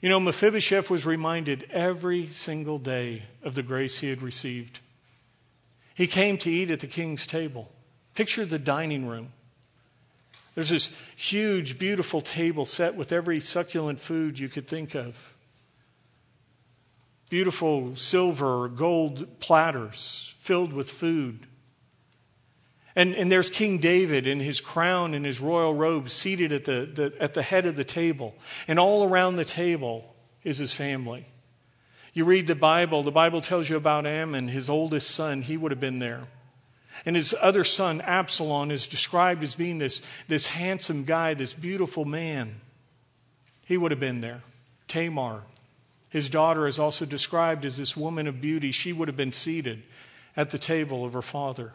You 0.00 0.08
know, 0.08 0.20
Mephibosheth 0.20 0.90
was 0.90 1.06
reminded 1.06 1.68
every 1.70 2.28
single 2.28 2.78
day 2.78 3.22
of 3.42 3.54
the 3.54 3.62
grace 3.62 3.98
he 3.98 4.10
had 4.10 4.22
received. 4.22 4.80
He 5.94 6.06
came 6.06 6.36
to 6.38 6.50
eat 6.50 6.70
at 6.70 6.80
the 6.80 6.86
king's 6.86 7.26
table. 7.26 7.72
Picture 8.14 8.44
the 8.44 8.58
dining 8.58 9.06
room. 9.06 9.32
There's 10.54 10.68
this 10.68 10.90
huge, 11.16 11.78
beautiful 11.78 12.20
table 12.20 12.66
set 12.66 12.94
with 12.94 13.12
every 13.12 13.40
succulent 13.40 13.98
food 13.98 14.38
you 14.38 14.48
could 14.48 14.68
think 14.68 14.94
of. 14.94 15.34
Beautiful 17.30 17.96
silver, 17.96 18.68
gold 18.68 19.40
platters 19.40 20.33
filled 20.44 20.74
with 20.74 20.90
food. 20.90 21.46
And, 22.94 23.14
and 23.14 23.32
there's 23.32 23.48
King 23.48 23.78
David 23.78 24.26
in 24.26 24.40
his 24.40 24.60
crown 24.60 25.14
and 25.14 25.24
his 25.24 25.40
royal 25.40 25.72
robe 25.72 26.10
seated 26.10 26.52
at 26.52 26.66
the, 26.66 26.86
the, 26.92 27.14
at 27.18 27.32
the 27.32 27.42
head 27.42 27.64
of 27.64 27.76
the 27.76 27.84
table. 27.84 28.34
And 28.68 28.78
all 28.78 29.08
around 29.08 29.36
the 29.36 29.46
table 29.46 30.14
is 30.42 30.58
his 30.58 30.74
family. 30.74 31.24
You 32.12 32.26
read 32.26 32.46
the 32.46 32.54
Bible, 32.54 33.02
the 33.02 33.10
Bible 33.10 33.40
tells 33.40 33.70
you 33.70 33.76
about 33.76 34.06
Amnon, 34.06 34.48
his 34.48 34.68
oldest 34.68 35.10
son, 35.10 35.40
he 35.40 35.56
would 35.56 35.72
have 35.72 35.80
been 35.80 35.98
there. 35.98 36.28
And 37.06 37.16
his 37.16 37.34
other 37.40 37.64
son, 37.64 38.02
Absalom, 38.02 38.70
is 38.70 38.86
described 38.86 39.42
as 39.42 39.54
being 39.54 39.78
this, 39.78 40.02
this 40.28 40.46
handsome 40.48 41.04
guy, 41.04 41.32
this 41.32 41.54
beautiful 41.54 42.04
man. 42.04 42.60
He 43.64 43.78
would 43.78 43.92
have 43.92 43.98
been 43.98 44.20
there. 44.20 44.42
Tamar, 44.88 45.42
his 46.10 46.28
daughter, 46.28 46.66
is 46.66 46.78
also 46.78 47.06
described 47.06 47.64
as 47.64 47.78
this 47.78 47.96
woman 47.96 48.26
of 48.26 48.42
beauty. 48.42 48.72
She 48.72 48.92
would 48.92 49.08
have 49.08 49.16
been 49.16 49.32
seated 49.32 49.82
at 50.36 50.50
the 50.50 50.58
table 50.58 51.04
of 51.04 51.12
her 51.12 51.22
father. 51.22 51.72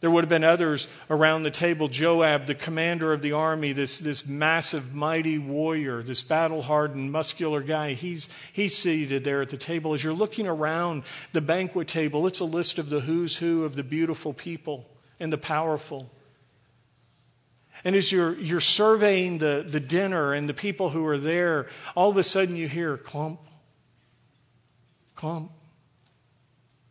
There 0.00 0.10
would 0.10 0.24
have 0.24 0.30
been 0.30 0.44
others 0.44 0.88
around 1.10 1.42
the 1.42 1.50
table. 1.50 1.86
Joab, 1.88 2.46
the 2.46 2.54
commander 2.54 3.12
of 3.12 3.20
the 3.20 3.32
army, 3.32 3.72
this, 3.72 3.98
this 3.98 4.26
massive, 4.26 4.94
mighty 4.94 5.36
warrior, 5.36 6.02
this 6.02 6.22
battle 6.22 6.62
hardened, 6.62 7.12
muscular 7.12 7.60
guy, 7.60 7.92
he's, 7.92 8.30
he's 8.52 8.76
seated 8.76 9.24
there 9.24 9.42
at 9.42 9.50
the 9.50 9.58
table. 9.58 9.92
As 9.92 10.02
you're 10.02 10.14
looking 10.14 10.46
around 10.46 11.02
the 11.34 11.42
banquet 11.42 11.86
table, 11.86 12.26
it's 12.26 12.40
a 12.40 12.46
list 12.46 12.78
of 12.78 12.88
the 12.88 13.00
who's 13.00 13.36
who 13.36 13.64
of 13.64 13.76
the 13.76 13.82
beautiful 13.82 14.32
people 14.32 14.86
and 15.18 15.30
the 15.30 15.38
powerful. 15.38 16.10
And 17.84 17.94
as 17.94 18.10
you're, 18.10 18.38
you're 18.38 18.60
surveying 18.60 19.36
the, 19.38 19.66
the 19.68 19.80
dinner 19.80 20.32
and 20.32 20.48
the 20.48 20.54
people 20.54 20.90
who 20.90 21.06
are 21.06 21.18
there, 21.18 21.66
all 21.94 22.08
of 22.08 22.16
a 22.16 22.22
sudden 22.22 22.56
you 22.56 22.68
hear 22.68 22.96
clump, 22.96 23.40
clump, 25.14 25.50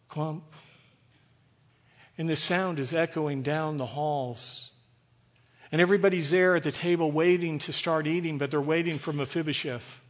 clump. 0.10 0.44
And 2.18 2.28
the 2.28 2.36
sound 2.36 2.80
is 2.80 2.94
echoing 2.94 3.44
down 3.44 3.78
the 3.78 3.86
halls. 3.86 4.72
And 5.72 5.82
everybody's 5.82 6.32
there 6.32 6.56
at 6.56 6.64
the 6.64 6.72
table 6.72 7.12
waiting 7.12 7.60
to 7.60 7.72
start 7.72 8.08
eating, 8.08 8.38
but 8.38 8.52
they're 8.52 8.60
waiting 8.60 8.98
for 8.98 9.14
Mephibosheth. 9.14 10.02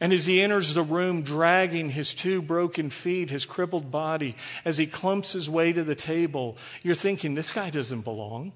And 0.00 0.12
as 0.12 0.26
he 0.26 0.42
enters 0.42 0.74
the 0.74 0.82
room, 0.82 1.22
dragging 1.22 1.90
his 1.90 2.12
two 2.12 2.42
broken 2.42 2.90
feet, 2.90 3.30
his 3.30 3.44
crippled 3.44 3.90
body, 3.90 4.34
as 4.64 4.76
he 4.76 4.86
clumps 4.86 5.32
his 5.32 5.48
way 5.48 5.72
to 5.72 5.84
the 5.84 5.94
table, 5.94 6.56
you're 6.82 6.96
thinking, 6.96 7.34
this 7.34 7.52
guy 7.52 7.70
doesn't 7.70 8.00
belong. 8.00 8.52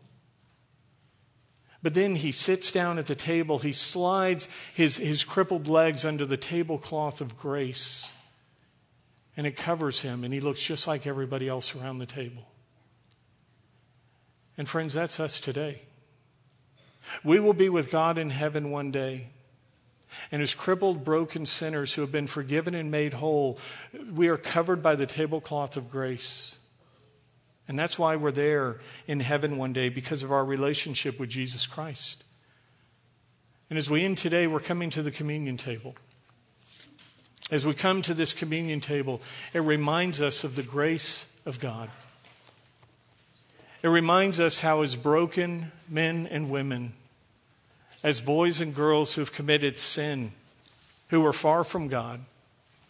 But 1.80 1.94
then 1.94 2.16
he 2.16 2.32
sits 2.32 2.72
down 2.72 2.98
at 2.98 3.06
the 3.06 3.14
table, 3.14 3.60
he 3.60 3.72
slides 3.72 4.48
his, 4.74 4.96
his 4.96 5.22
crippled 5.22 5.68
legs 5.68 6.04
under 6.04 6.26
the 6.26 6.36
tablecloth 6.36 7.20
of 7.20 7.38
grace 7.38 8.12
and 9.38 9.46
it 9.46 9.56
covers 9.56 10.00
him, 10.00 10.24
and 10.24 10.34
he 10.34 10.40
looks 10.40 10.60
just 10.60 10.88
like 10.88 11.06
everybody 11.06 11.48
else 11.48 11.76
around 11.76 11.98
the 11.98 12.06
table. 12.06 12.48
And 14.58 14.68
friends, 14.68 14.92
that's 14.92 15.20
us 15.20 15.38
today. 15.38 15.82
We 17.22 17.38
will 17.38 17.52
be 17.52 17.68
with 17.68 17.88
God 17.88 18.18
in 18.18 18.30
heaven 18.30 18.72
one 18.72 18.90
day. 18.90 19.28
And 20.32 20.42
as 20.42 20.54
crippled, 20.54 21.04
broken 21.04 21.46
sinners 21.46 21.94
who 21.94 22.00
have 22.00 22.10
been 22.10 22.26
forgiven 22.26 22.74
and 22.74 22.90
made 22.90 23.14
whole, 23.14 23.60
we 24.12 24.26
are 24.26 24.36
covered 24.36 24.82
by 24.82 24.96
the 24.96 25.06
tablecloth 25.06 25.76
of 25.76 25.88
grace. 25.88 26.58
And 27.68 27.78
that's 27.78 27.96
why 27.96 28.16
we're 28.16 28.32
there 28.32 28.80
in 29.06 29.20
heaven 29.20 29.56
one 29.56 29.72
day, 29.72 29.88
because 29.88 30.24
of 30.24 30.32
our 30.32 30.44
relationship 30.44 31.20
with 31.20 31.28
Jesus 31.28 31.64
Christ. 31.64 32.24
And 33.70 33.78
as 33.78 33.88
we 33.88 34.04
end 34.04 34.18
today, 34.18 34.48
we're 34.48 34.58
coming 34.58 34.90
to 34.90 35.02
the 35.02 35.12
communion 35.12 35.56
table. 35.56 35.94
As 37.50 37.66
we 37.66 37.72
come 37.72 38.02
to 38.02 38.14
this 38.14 38.34
communion 38.34 38.80
table, 38.80 39.22
it 39.54 39.60
reminds 39.60 40.20
us 40.20 40.44
of 40.44 40.54
the 40.54 40.62
grace 40.62 41.24
of 41.46 41.60
God. 41.60 41.88
It 43.82 43.88
reminds 43.88 44.38
us 44.38 44.60
how, 44.60 44.82
as 44.82 44.96
broken 44.96 45.72
men 45.88 46.26
and 46.30 46.50
women, 46.50 46.92
as 48.02 48.20
boys 48.20 48.60
and 48.60 48.74
girls 48.74 49.14
who 49.14 49.22
have 49.22 49.32
committed 49.32 49.78
sin, 49.78 50.32
who 51.08 51.20
were 51.20 51.32
far 51.32 51.64
from 51.64 51.88
God, 51.88 52.20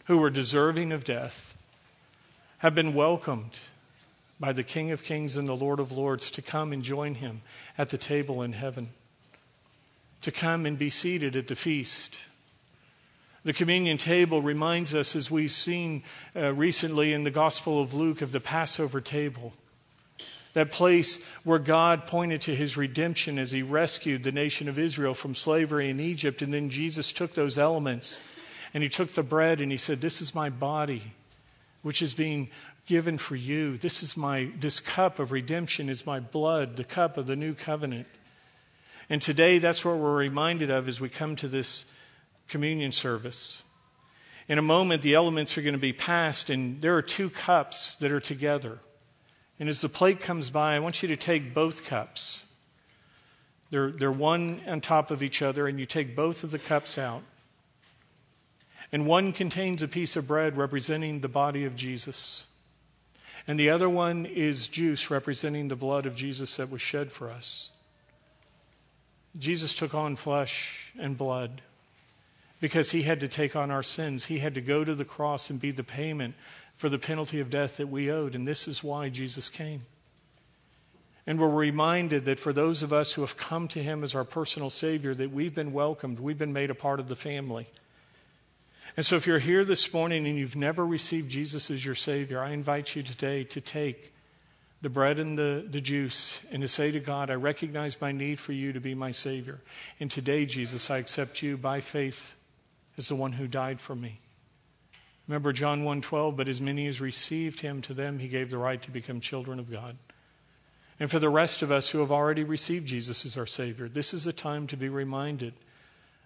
who 0.06 0.18
were 0.18 0.30
deserving 0.30 0.92
of 0.92 1.04
death, 1.04 1.56
have 2.58 2.74
been 2.74 2.94
welcomed 2.94 3.60
by 4.40 4.52
the 4.52 4.64
King 4.64 4.90
of 4.90 5.04
Kings 5.04 5.36
and 5.36 5.46
the 5.46 5.56
Lord 5.56 5.78
of 5.78 5.92
Lords 5.92 6.30
to 6.32 6.42
come 6.42 6.72
and 6.72 6.82
join 6.82 7.16
him 7.16 7.42
at 7.76 7.90
the 7.90 7.98
table 7.98 8.42
in 8.42 8.54
heaven, 8.54 8.90
to 10.22 10.32
come 10.32 10.66
and 10.66 10.78
be 10.78 10.90
seated 10.90 11.36
at 11.36 11.46
the 11.46 11.54
feast 11.54 12.16
the 13.44 13.52
communion 13.52 13.98
table 13.98 14.42
reminds 14.42 14.94
us, 14.94 15.14
as 15.14 15.30
we've 15.30 15.52
seen 15.52 16.02
uh, 16.34 16.52
recently 16.52 17.12
in 17.12 17.24
the 17.24 17.30
Gospel 17.30 17.80
of 17.80 17.94
Luke, 17.94 18.20
of 18.20 18.32
the 18.32 18.40
Passover 18.40 19.00
table. 19.00 19.52
That 20.54 20.72
place 20.72 21.22
where 21.44 21.58
God 21.58 22.06
pointed 22.06 22.42
to 22.42 22.54
his 22.54 22.76
redemption 22.76 23.38
as 23.38 23.52
he 23.52 23.62
rescued 23.62 24.24
the 24.24 24.32
nation 24.32 24.68
of 24.68 24.78
Israel 24.78 25.14
from 25.14 25.34
slavery 25.34 25.88
in 25.88 26.00
Egypt. 26.00 26.42
And 26.42 26.52
then 26.52 26.68
Jesus 26.68 27.12
took 27.12 27.34
those 27.34 27.58
elements 27.58 28.18
and 28.74 28.82
he 28.82 28.88
took 28.88 29.14
the 29.14 29.22
bread 29.22 29.60
and 29.60 29.70
he 29.70 29.78
said, 29.78 30.00
This 30.00 30.20
is 30.20 30.34
my 30.34 30.50
body, 30.50 31.12
which 31.82 32.02
is 32.02 32.14
being 32.14 32.48
given 32.86 33.18
for 33.18 33.36
you. 33.36 33.76
This 33.76 34.02
is 34.02 34.16
my 34.16 34.50
this 34.58 34.80
cup 34.80 35.18
of 35.18 35.30
redemption 35.30 35.88
is 35.88 36.06
my 36.06 36.18
blood, 36.18 36.76
the 36.76 36.84
cup 36.84 37.16
of 37.16 37.26
the 37.26 37.36
new 37.36 37.54
covenant. 37.54 38.06
And 39.08 39.22
today 39.22 39.58
that's 39.58 39.84
what 39.84 39.98
we're 39.98 40.16
reminded 40.16 40.70
of 40.70 40.88
as 40.88 41.00
we 41.00 41.08
come 41.08 41.36
to 41.36 41.48
this 41.48 41.84
communion 42.48 42.92
service. 42.92 43.62
In 44.48 44.58
a 44.58 44.62
moment, 44.62 45.02
the 45.02 45.14
elements 45.14 45.58
are 45.58 45.62
going 45.62 45.74
to 45.74 45.78
be 45.78 45.92
passed, 45.92 46.48
and 46.48 46.80
there 46.80 46.96
are 46.96 47.02
two 47.02 47.28
cups 47.28 47.94
that 47.96 48.10
are 48.10 48.20
together. 48.20 48.78
And 49.60 49.68
as 49.68 49.82
the 49.82 49.88
plate 49.88 50.20
comes 50.20 50.50
by, 50.50 50.74
I 50.74 50.78
want 50.78 51.02
you 51.02 51.08
to 51.08 51.16
take 51.16 51.52
both 51.52 51.84
cups. 51.84 52.44
They're, 53.70 53.90
they're 53.90 54.10
one 54.10 54.62
on 54.66 54.80
top 54.80 55.10
of 55.10 55.22
each 55.22 55.42
other, 55.42 55.68
and 55.68 55.78
you 55.78 55.84
take 55.84 56.16
both 56.16 56.44
of 56.44 56.50
the 56.50 56.58
cups 56.58 56.96
out. 56.96 57.22
And 58.90 59.06
one 59.06 59.32
contains 59.32 59.82
a 59.82 59.88
piece 59.88 60.16
of 60.16 60.26
bread 60.26 60.56
representing 60.56 61.20
the 61.20 61.28
body 61.28 61.66
of 61.66 61.76
Jesus. 61.76 62.46
And 63.46 63.60
the 63.60 63.68
other 63.68 63.88
one 63.88 64.24
is 64.24 64.68
juice 64.68 65.10
representing 65.10 65.68
the 65.68 65.76
blood 65.76 66.06
of 66.06 66.16
Jesus 66.16 66.56
that 66.56 66.70
was 66.70 66.80
shed 66.80 67.12
for 67.12 67.30
us. 67.30 67.70
Jesus 69.38 69.74
took 69.74 69.94
on 69.94 70.16
flesh 70.16 70.92
and 70.98 71.18
blood 71.18 71.60
because 72.60 72.90
he 72.90 73.02
had 73.02 73.20
to 73.20 73.28
take 73.28 73.54
on 73.54 73.70
our 73.70 73.82
sins. 73.82 74.26
He 74.26 74.38
had 74.38 74.54
to 74.54 74.60
go 74.60 74.84
to 74.84 74.94
the 74.94 75.04
cross 75.04 75.50
and 75.50 75.60
be 75.60 75.70
the 75.70 75.84
payment 75.84 76.34
for 76.74 76.88
the 76.88 76.98
penalty 76.98 77.40
of 77.40 77.50
death 77.50 77.76
that 77.76 77.88
we 77.88 78.10
owed. 78.10 78.34
And 78.34 78.46
this 78.46 78.66
is 78.68 78.82
why 78.82 79.08
Jesus 79.08 79.48
came. 79.48 79.82
And 81.26 81.38
we're 81.38 81.48
reminded 81.48 82.24
that 82.24 82.40
for 82.40 82.52
those 82.52 82.82
of 82.82 82.92
us 82.92 83.12
who 83.12 83.20
have 83.20 83.36
come 83.36 83.68
to 83.68 83.82
him 83.82 84.02
as 84.02 84.14
our 84.14 84.24
personal 84.24 84.70
Savior, 84.70 85.14
that 85.14 85.30
we've 85.30 85.54
been 85.54 85.72
welcomed, 85.72 86.20
we've 86.20 86.38
been 86.38 86.54
made 86.54 86.70
a 86.70 86.74
part 86.74 87.00
of 87.00 87.08
the 87.08 87.16
family. 87.16 87.68
And 88.96 89.04
so 89.04 89.16
if 89.16 89.26
you're 89.26 89.38
here 89.38 89.64
this 89.64 89.92
morning 89.92 90.26
and 90.26 90.38
you've 90.38 90.56
never 90.56 90.86
received 90.86 91.30
Jesus 91.30 91.70
as 91.70 91.84
your 91.84 91.94
Savior, 91.94 92.40
I 92.40 92.50
invite 92.50 92.96
you 92.96 93.02
today 93.02 93.44
to 93.44 93.60
take 93.60 94.14
the 94.80 94.88
bread 94.88 95.20
and 95.20 95.38
the, 95.38 95.66
the 95.68 95.80
juice 95.80 96.40
and 96.50 96.62
to 96.62 96.68
say 96.68 96.90
to 96.92 97.00
God, 97.00 97.30
I 97.30 97.34
recognize 97.34 98.00
my 98.00 98.10
need 98.10 98.40
for 98.40 98.52
you 98.52 98.72
to 98.72 98.80
be 98.80 98.94
my 98.94 99.10
Savior. 99.10 99.60
And 100.00 100.10
today, 100.10 100.46
Jesus, 100.46 100.90
I 100.90 100.98
accept 100.98 101.42
you 101.42 101.56
by 101.56 101.80
faith 101.80 102.34
is 102.98 103.08
the 103.08 103.16
one 103.16 103.32
who 103.32 103.46
died 103.46 103.80
for 103.80 103.94
me. 103.94 104.20
Remember 105.26 105.52
John 105.52 105.84
1:12, 105.84 106.36
but 106.36 106.48
as 106.48 106.60
many 106.60 106.86
as 106.86 107.00
received 107.00 107.60
him 107.60 107.80
to 107.82 107.94
them 107.94 108.18
he 108.18 108.28
gave 108.28 108.50
the 108.50 108.58
right 108.58 108.82
to 108.82 108.90
become 108.90 109.20
children 109.20 109.58
of 109.58 109.70
God. 109.70 109.96
And 111.00 111.10
for 111.10 111.18
the 111.18 111.28
rest 111.28 111.62
of 111.62 111.70
us 111.70 111.90
who 111.90 112.00
have 112.00 112.10
already 112.10 112.42
received 112.42 112.88
Jesus 112.88 113.24
as 113.24 113.36
our 113.36 113.46
savior, 113.46 113.88
this 113.88 114.12
is 114.12 114.26
a 114.26 114.32
time 114.32 114.66
to 114.66 114.76
be 114.76 114.88
reminded 114.88 115.54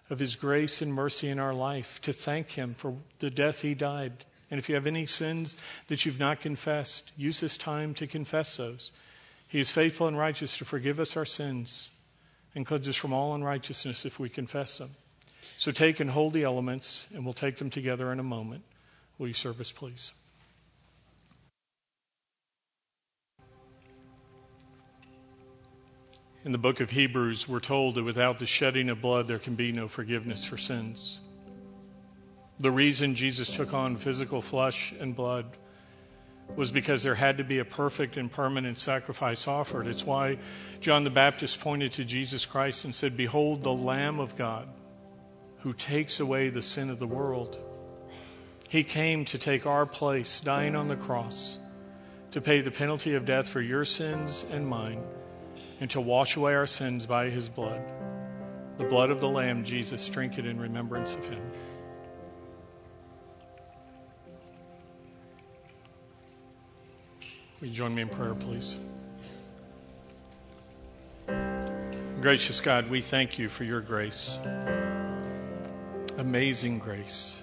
of 0.09 0.19
his 0.19 0.35
grace 0.35 0.81
and 0.81 0.93
mercy 0.93 1.29
in 1.29 1.39
our 1.39 1.53
life, 1.53 2.01
to 2.01 2.11
thank 2.11 2.51
him 2.51 2.73
for 2.73 2.97
the 3.19 3.29
death 3.29 3.61
he 3.61 3.73
died. 3.73 4.25
And 4.49 4.59
if 4.59 4.69
you 4.69 4.75
have 4.75 4.87
any 4.87 5.05
sins 5.05 5.57
that 5.87 6.05
you've 6.05 6.19
not 6.19 6.41
confessed, 6.41 7.11
use 7.17 7.39
this 7.39 7.57
time 7.57 7.93
to 7.95 8.07
confess 8.07 8.57
those. 8.57 8.91
He 9.47 9.59
is 9.59 9.71
faithful 9.71 10.07
and 10.07 10.17
righteous 10.17 10.57
to 10.57 10.65
forgive 10.65 10.99
us 10.99 11.15
our 11.15 11.25
sins 11.25 11.91
and 12.55 12.65
cleanse 12.65 12.87
us 12.87 12.95
from 12.95 13.13
all 13.13 13.35
unrighteousness 13.35 14.05
if 14.05 14.19
we 14.19 14.29
confess 14.29 14.77
them. 14.77 14.95
So 15.57 15.71
take 15.71 15.99
and 15.99 16.09
hold 16.09 16.33
the 16.33 16.43
elements, 16.43 17.07
and 17.13 17.23
we'll 17.23 17.33
take 17.33 17.57
them 17.57 17.69
together 17.69 18.11
in 18.11 18.19
a 18.19 18.23
moment. 18.23 18.63
Will 19.17 19.27
you 19.27 19.33
serve 19.33 19.61
us, 19.61 19.71
please? 19.71 20.11
In 26.45 26.51
the 26.51 26.57
book 26.57 26.81
of 26.81 26.89
Hebrews, 26.89 27.47
we're 27.47 27.61
told 27.61 27.95
that 27.95 28.03
without 28.03 28.39
the 28.39 28.45
shedding 28.45 28.89
of 28.89 29.01
blood, 29.01 29.29
there 29.29 29.39
can 29.39 29.55
be 29.55 29.71
no 29.71 29.87
forgiveness 29.87 30.43
for 30.43 30.57
sins. 30.57 31.21
The 32.59 32.71
reason 32.71 33.15
Jesus 33.15 33.55
took 33.55 33.73
on 33.73 33.95
physical 33.95 34.41
flesh 34.41 34.93
and 34.99 35.15
blood 35.15 35.45
was 36.55 36.71
because 36.71 37.01
there 37.01 37.15
had 37.15 37.37
to 37.37 37.45
be 37.45 37.59
a 37.59 37.65
perfect 37.65 38.17
and 38.17 38.29
permanent 38.29 38.77
sacrifice 38.77 39.47
offered. 39.47 39.87
It's 39.87 40.05
why 40.05 40.37
John 40.81 41.05
the 41.05 41.09
Baptist 41.09 41.61
pointed 41.61 41.93
to 41.93 42.03
Jesus 42.03 42.45
Christ 42.45 42.83
and 42.83 42.93
said, 42.93 43.15
Behold, 43.15 43.63
the 43.63 43.73
Lamb 43.73 44.19
of 44.19 44.35
God 44.35 44.67
who 45.63 45.71
takes 45.71 46.19
away 46.19 46.49
the 46.49 46.61
sin 46.61 46.89
of 46.89 46.99
the 46.99 47.07
world. 47.07 47.57
He 48.67 48.83
came 48.83 49.23
to 49.25 49.37
take 49.37 49.65
our 49.65 49.85
place, 49.85 50.41
dying 50.41 50.75
on 50.75 50.89
the 50.89 50.97
cross, 50.97 51.57
to 52.31 52.41
pay 52.41 52.59
the 52.59 52.69
penalty 52.69 53.15
of 53.15 53.25
death 53.25 53.47
for 53.47 53.61
your 53.61 53.85
sins 53.85 54.45
and 54.51 54.67
mine, 54.67 55.01
and 55.79 55.89
to 55.91 56.01
wash 56.01 56.35
away 56.35 56.53
our 56.53 56.67
sins 56.67 57.05
by 57.05 57.29
his 57.29 57.47
blood. 57.47 57.81
The 58.77 58.83
blood 58.83 59.09
of 59.09 59.21
the 59.21 59.29
Lamb, 59.29 59.63
Jesus, 59.63 60.09
drink 60.09 60.37
it 60.37 60.45
in 60.45 60.59
remembrance 60.59 61.15
of 61.15 61.25
him. 61.25 61.41
Will 67.61 67.67
you 67.67 67.73
join 67.73 67.95
me 67.95 68.01
in 68.01 68.09
prayer, 68.09 68.35
please? 68.35 68.75
Gracious 72.19 72.59
God, 72.59 72.89
we 72.89 72.99
thank 72.99 73.39
you 73.39 73.47
for 73.47 73.63
your 73.63 73.79
grace. 73.79 74.37
Amazing 76.17 76.77
grace 76.77 77.41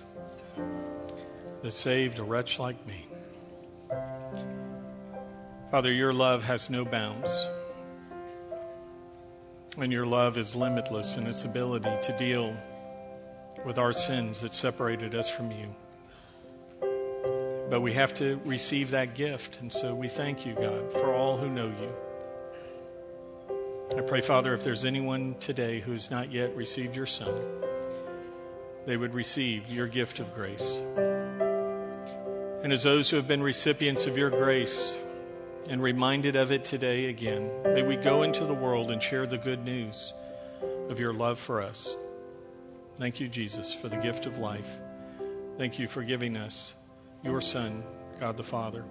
that 1.63 1.73
saved 1.73 2.21
a 2.21 2.23
wretch 2.23 2.61
like 2.61 2.77
me. 2.87 3.07
Father, 5.73 5.93
your 5.93 6.13
love 6.13 6.45
has 6.45 6.71
no 6.71 6.85
bounds. 6.85 7.49
And 9.77 9.93
your 9.93 10.07
love 10.07 10.39
is 10.39 10.55
limitless 10.55 11.17
in 11.17 11.27
its 11.27 11.45
ability 11.45 11.91
to 12.03 12.17
deal 12.17 12.57
with 13.65 13.79
our 13.79 13.93
sins 13.93 14.41
that 14.43 14.55
separated 14.55 15.17
us 15.17 15.29
from 15.29 15.51
you. 15.51 15.75
But 17.71 17.81
we 17.81 17.93
have 17.95 18.15
to 18.15 18.41
receive 18.45 18.91
that 18.91 19.15
gift. 19.15 19.59
And 19.61 19.73
so 19.73 19.95
we 19.95 20.09
thank 20.09 20.47
you, 20.47 20.55
God, 20.55 20.93
for 20.93 21.15
all 21.15 21.37
who 21.37 21.49
know 21.49 21.67
you. 21.67 21.93
I 23.99 24.03
pray, 24.03 24.21
Father, 24.21 24.55
if 24.55 24.63
there's 24.63 24.85
anyone 24.85 25.35
today 25.41 25.81
who's 25.81 26.11
not 26.11 26.31
yet 26.31 26.55
received 26.55 26.95
your 26.95 27.07
Son, 27.07 27.35
they 28.87 28.97
would 28.97 29.15
receive 29.15 29.71
your 29.71 29.87
gift 29.87 30.21
of 30.21 30.35
grace. 30.35 30.81
And 32.63 32.73
as 32.73 32.83
those 32.83 33.09
who 33.11 33.17
have 33.17 33.29
been 33.29 33.43
recipients 33.43 34.07
of 34.07 34.17
your 34.17 34.31
grace 34.31 34.95
and 35.69 35.83
reminded 35.83 36.37
of 36.37 36.53
it 36.53 36.65
today 36.65 37.07
again, 37.07 37.51
may 37.65 37.83
we 37.83 37.97
go 37.97 38.23
into 38.23 38.45
the 38.45 38.55
world 38.55 38.91
and 38.91 39.03
share 39.03 39.27
the 39.27 39.39
good 39.39 39.65
news 39.65 40.13
of 40.89 41.01
your 41.01 41.13
love 41.13 41.39
for 41.39 41.63
us. 41.63 41.97
Thank 42.97 43.21
you, 43.21 43.29
Jesus, 43.29 43.75
for 43.75 43.89
the 43.89 43.97
gift 43.97 44.27
of 44.27 44.39
life. 44.39 44.69
Thank 45.57 45.79
you 45.79 45.89
for 45.89 46.03
giving 46.03 46.37
us 46.37 46.75
your 47.23 47.41
Son, 47.41 47.83
God 48.19 48.37
the 48.37 48.43
Father. 48.43 48.85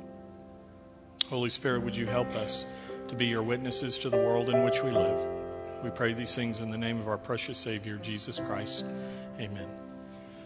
Holy 1.30 1.50
Spirit, 1.50 1.84
would 1.84 1.96
you 1.96 2.08
help 2.08 2.30
us 2.36 2.66
to 3.08 3.16
be 3.16 3.28
your 3.28 3.44
witnesses 3.44 4.00
to 4.00 4.10
the 4.10 4.18
world 4.18 4.50
in 4.50 4.64
which 4.64 4.84
we 4.84 4.92
live? 4.92 5.28
We 5.84 5.90
pray 5.92 6.14
these 6.14 6.36
things 6.36 6.62
in 6.62 6.72
the 6.72 6.78
name 6.78 7.00
of 7.00 7.08
our 7.08 7.18
precious 7.18 7.58
Savior, 7.58 7.98
Jesus 7.98 8.40
Christ. 8.40 8.86
Amen. 9.40 9.79